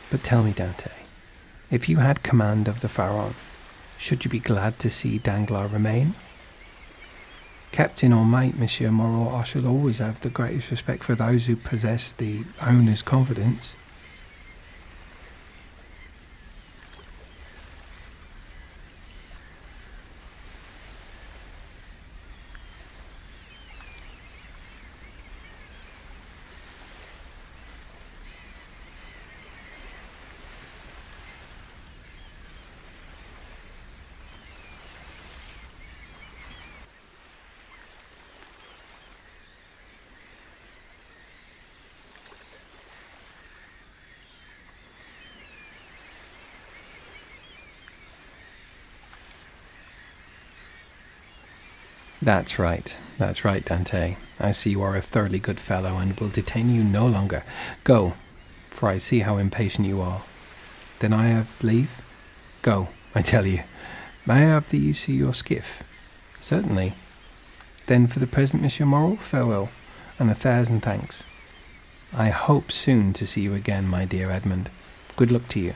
But 0.10 0.24
tell 0.24 0.42
me, 0.42 0.52
Dantès, 0.52 0.97
if 1.70 1.90
you 1.90 1.98
had 1.98 2.24
command 2.24 2.68
of 2.68 2.80
the 2.80 2.88
Pharaon, 2.88 3.36
should 3.98 4.24
you 4.24 4.32
be 4.32 4.40
glad 4.40 4.80
to 4.80 4.90
see 4.90 5.18
Danglars 5.18 5.72
remain? 5.72 6.16
Captain 7.72 8.14
or 8.14 8.26
mate, 8.26 8.58
Monsieur 8.58 8.90
Moreau, 8.90 9.36
I 9.36 9.44
shall 9.44 9.68
always 9.68 10.00
have 10.00 10.22
the 10.22 10.30
greatest 10.30 10.72
respect 10.72 11.04
for 11.04 11.16
those 11.16 11.46
who 11.46 11.56
possess 11.56 12.12
the 12.12 12.44
owner's 12.62 13.02
confidence. 13.02 13.76
That's 52.28 52.60
right. 52.60 52.94
That's 53.18 53.46
right, 53.46 53.64
Dantès. 53.64 54.18
I 54.38 54.52
see 54.52 54.72
you 54.72 54.82
are 54.82 54.98
a 54.98 55.02
thoroughly 55.02 55.40
good 55.40 55.62
fellow 55.62 55.96
and 55.96 56.20
will 56.20 56.28
detain 56.28 56.70
you 56.76 56.84
no 56.84 57.08
longer. 57.08 57.46
Go, 57.86 58.16
for 58.70 58.90
I 58.90 58.98
see 58.98 59.20
how 59.22 59.38
impatient 59.38 59.88
you 59.88 60.02
are. 60.02 60.24
Then 61.00 61.14
I 61.14 61.28
have 61.28 61.64
leave? 61.64 62.02
Go, 62.64 62.90
I 63.16 63.22
tell 63.22 63.48
you. 63.48 63.64
May 64.26 64.44
I 64.44 64.50
have 64.56 64.70
the 64.72 64.78
use 64.78 65.08
of 65.08 65.14
your 65.14 65.34
skiff? 65.34 65.84
Certainly. 66.42 66.96
Then 67.86 68.08
for 68.08 68.20
the 68.20 68.28
present, 68.28 68.62
Monsieur 68.62 68.86
Morrel, 68.86 69.16
farewell. 69.16 69.70
and 70.20 70.30
a 70.30 70.36
thousand 70.36 70.82
thanks. 70.82 71.24
I 72.12 72.28
hope 72.28 72.74
soon 72.74 73.14
to 73.14 73.26
see 73.26 73.40
you 73.40 73.54
again, 73.54 73.88
my 73.88 74.04
dear 74.04 74.32
Edmond. 74.32 74.70
Good 75.16 75.32
luck 75.32 75.48
to 75.48 75.62
you. 75.62 75.76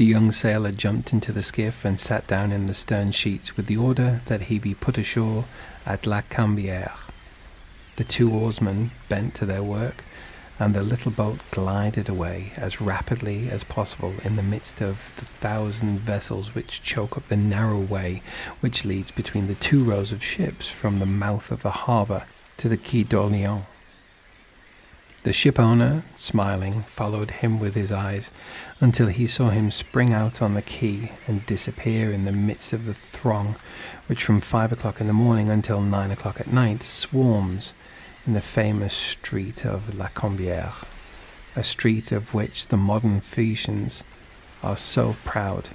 The 0.00 0.06
sailor 0.32 0.72
jumped 0.72 1.12
into 1.12 1.32
the 1.32 1.42
skiff 1.42 1.84
and 1.84 1.98
sat 1.98 2.26
down 2.26 2.52
in 2.52 2.66
the 2.66 2.74
stern 2.74 3.12
sheets 3.12 3.56
with 3.56 3.66
the 3.66 3.76
order 3.76 4.22
that 4.26 4.42
he 4.42 4.58
be 4.58 4.74
put 4.74 4.98
ashore 4.98 5.44
at 5.84 6.06
La 6.06 6.22
Canebière. 6.22 6.96
The 7.96 8.04
two 8.04 8.32
oarsmen 8.32 8.92
bent 9.08 9.34
to 9.36 9.46
their 9.46 9.62
work, 9.62 10.04
and 10.58 10.74
the 10.74 10.82
little 10.82 11.10
boat 11.10 11.40
glided 11.50 12.08
away 12.08 12.52
as 12.56 12.80
rapidly 12.80 13.48
as 13.50 13.64
possible 13.64 14.14
in 14.22 14.36
the 14.36 14.42
midst 14.42 14.82
of 14.82 15.10
the 15.16 15.24
thousand 15.24 16.00
vessels 16.00 16.54
which 16.54 16.82
choke 16.82 17.16
up 17.16 17.28
the 17.28 17.36
narrow 17.36 17.80
way 17.80 18.22
which 18.60 18.84
leads 18.84 19.10
between 19.10 19.46
the 19.46 19.54
two 19.54 19.82
rows 19.82 20.12
of 20.12 20.22
ships 20.22 20.68
from 20.68 20.96
the 20.96 21.06
mouth 21.06 21.50
of 21.50 21.62
the 21.62 21.70
harbour 21.70 22.24
to 22.58 22.68
the 22.68 22.76
Quai 22.76 23.04
d'Orléans. 23.04 23.64
The 25.22 25.32
shipowner, 25.32 26.02
smiling, 26.16 26.84
followed 26.84 27.30
him 27.30 27.60
with 27.60 27.74
his 27.74 27.92
eyes 27.92 28.30
until 28.80 29.08
he 29.08 29.26
saw 29.26 29.50
him 29.50 29.70
spring 29.70 30.14
out 30.14 30.40
on 30.40 30.54
the 30.54 30.62
quay 30.62 31.12
and 31.26 31.44
disappear 31.44 32.10
in 32.10 32.24
the 32.24 32.32
midst 32.32 32.72
of 32.72 32.86
the 32.86 32.94
throng 32.94 33.56
which 34.06 34.24
from 34.24 34.40
five 34.40 34.72
o'clock 34.72 34.98
in 34.98 35.08
the 35.08 35.12
morning 35.12 35.50
until 35.50 35.82
nine 35.82 36.10
o'clock 36.10 36.40
at 36.40 36.50
night 36.50 36.82
swarms 36.82 37.74
in 38.26 38.32
the 38.32 38.40
famous 38.40 38.94
street 38.94 39.66
of 39.66 39.94
La 39.94 40.08
Canebière, 40.08 40.86
a 41.54 41.64
street 41.64 42.12
of 42.12 42.32
which 42.32 42.68
the 42.68 42.78
modern 42.78 43.20
Phoenicians 43.20 44.04
are 44.62 44.76
so 44.76 45.16
proud 45.22 45.68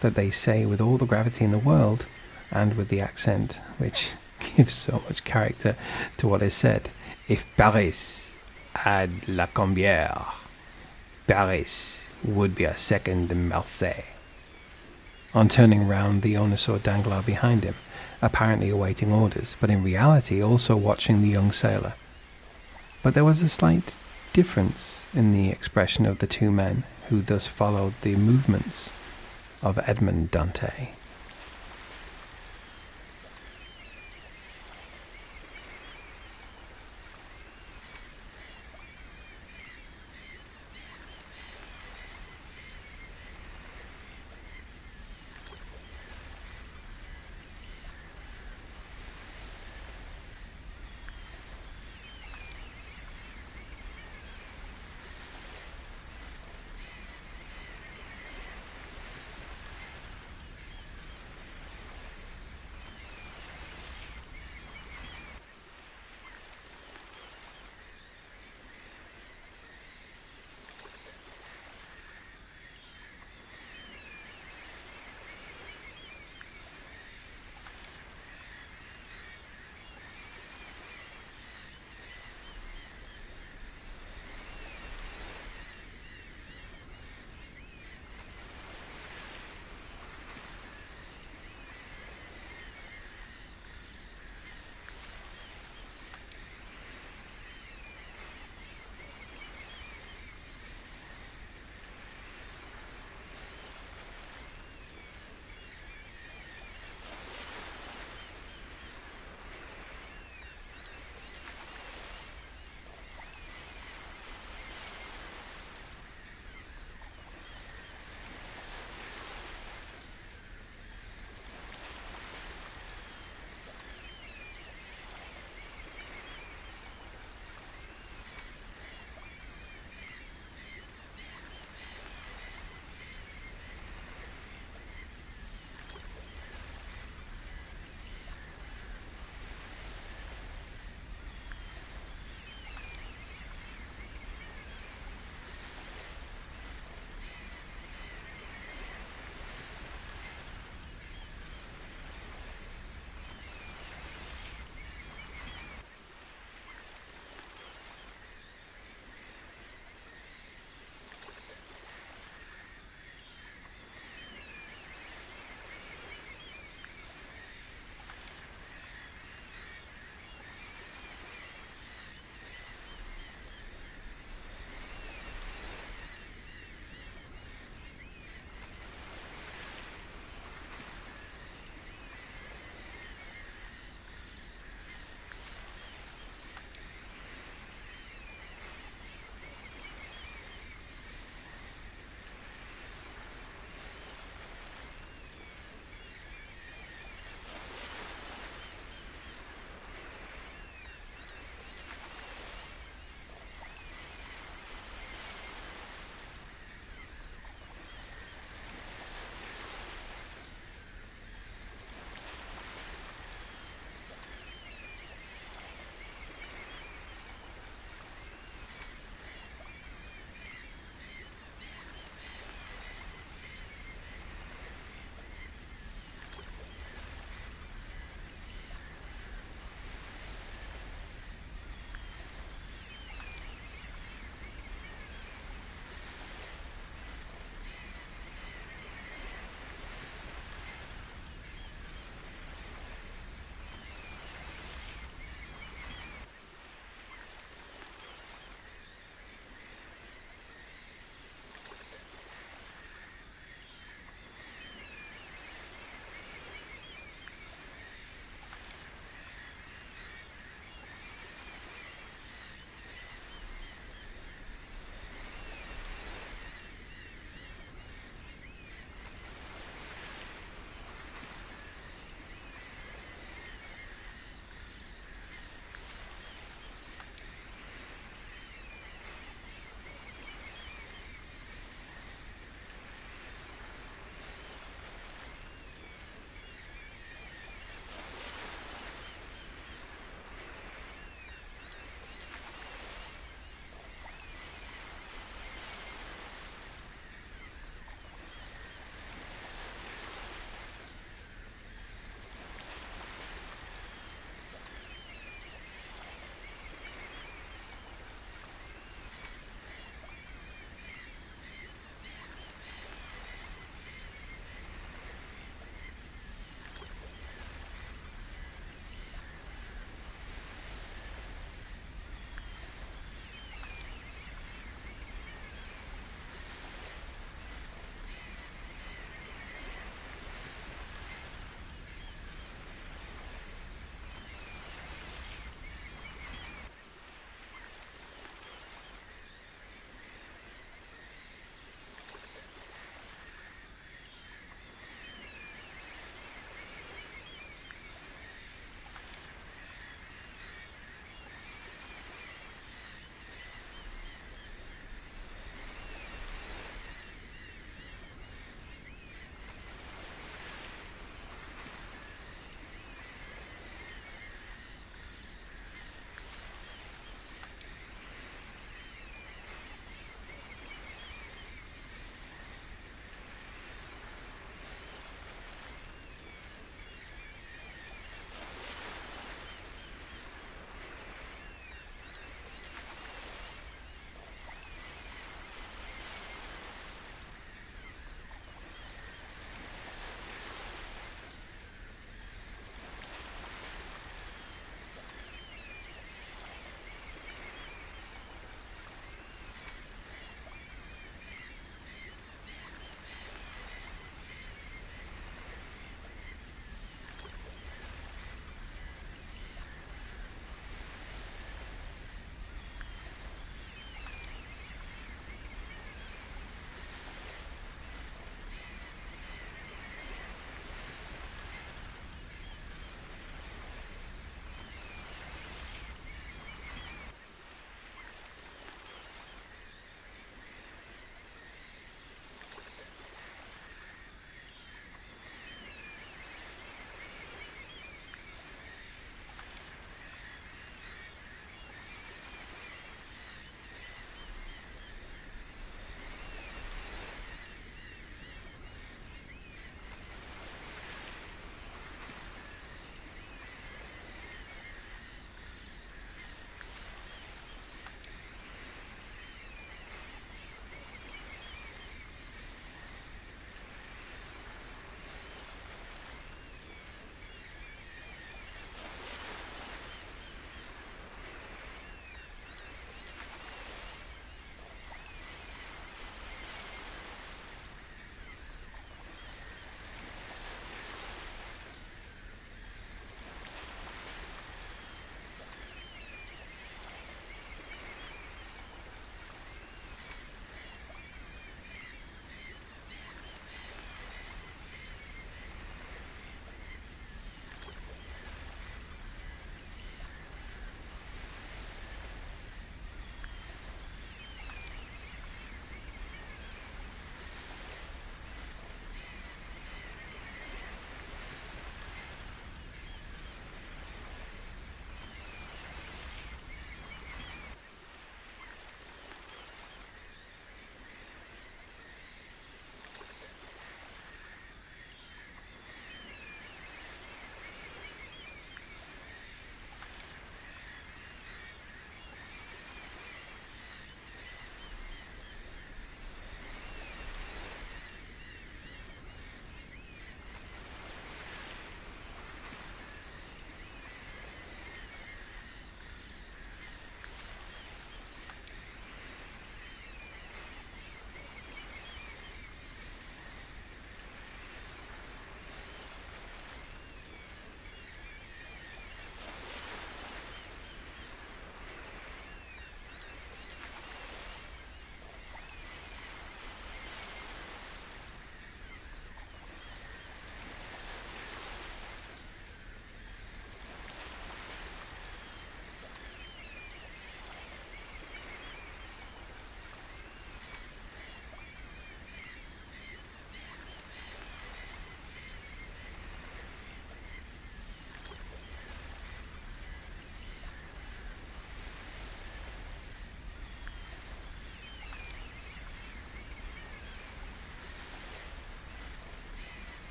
that 0.00 0.12
they 0.12 0.28
say 0.28 0.66
with 0.66 0.82
all 0.82 0.98
the 0.98 1.06
gravity 1.06 1.42
in 1.42 1.52
the 1.52 1.58
world 1.58 2.04
and 2.50 2.74
with 2.74 2.90
the 2.90 3.00
accent 3.00 3.62
which 3.78 4.12
gives 4.56 4.74
so 4.74 5.02
much 5.08 5.24
character 5.24 5.74
to 6.18 6.28
what 6.28 6.42
is 6.42 6.52
said, 6.52 6.90
if 7.28 7.46
Paris 7.56 8.33
had 8.76 9.28
La 9.28 9.46
Canebière, 9.46 10.32
Paris 11.26 12.06
would 12.22 12.54
be 12.54 12.64
a 12.64 12.76
second 12.76 13.34
Marseille. 13.48 14.04
On 15.34 15.48
turning 15.48 15.88
round, 15.88 16.22
the 16.22 16.36
owner 16.36 16.56
saw 16.56 16.78
Danglars 16.78 17.24
behind 17.24 17.64
him, 17.64 17.74
apparently 18.22 18.70
awaiting 18.70 19.12
orders, 19.12 19.56
but 19.60 19.70
in 19.70 19.82
reality 19.82 20.42
also 20.42 20.76
watching 20.76 21.22
the 21.22 21.28
young 21.28 21.50
sailor. 21.50 21.94
But 23.02 23.14
there 23.14 23.24
was 23.24 23.42
a 23.42 23.48
slight 23.48 23.96
difference 24.32 25.06
in 25.12 25.32
the 25.32 25.50
expression 25.50 26.06
of 26.06 26.18
the 26.18 26.26
two 26.26 26.50
men 26.50 26.84
who 27.08 27.20
thus 27.20 27.46
followed 27.46 27.94
the 28.02 28.16
movements 28.16 28.92
of 29.62 29.78
Edmond 29.88 30.30
Dantès. 30.30 30.88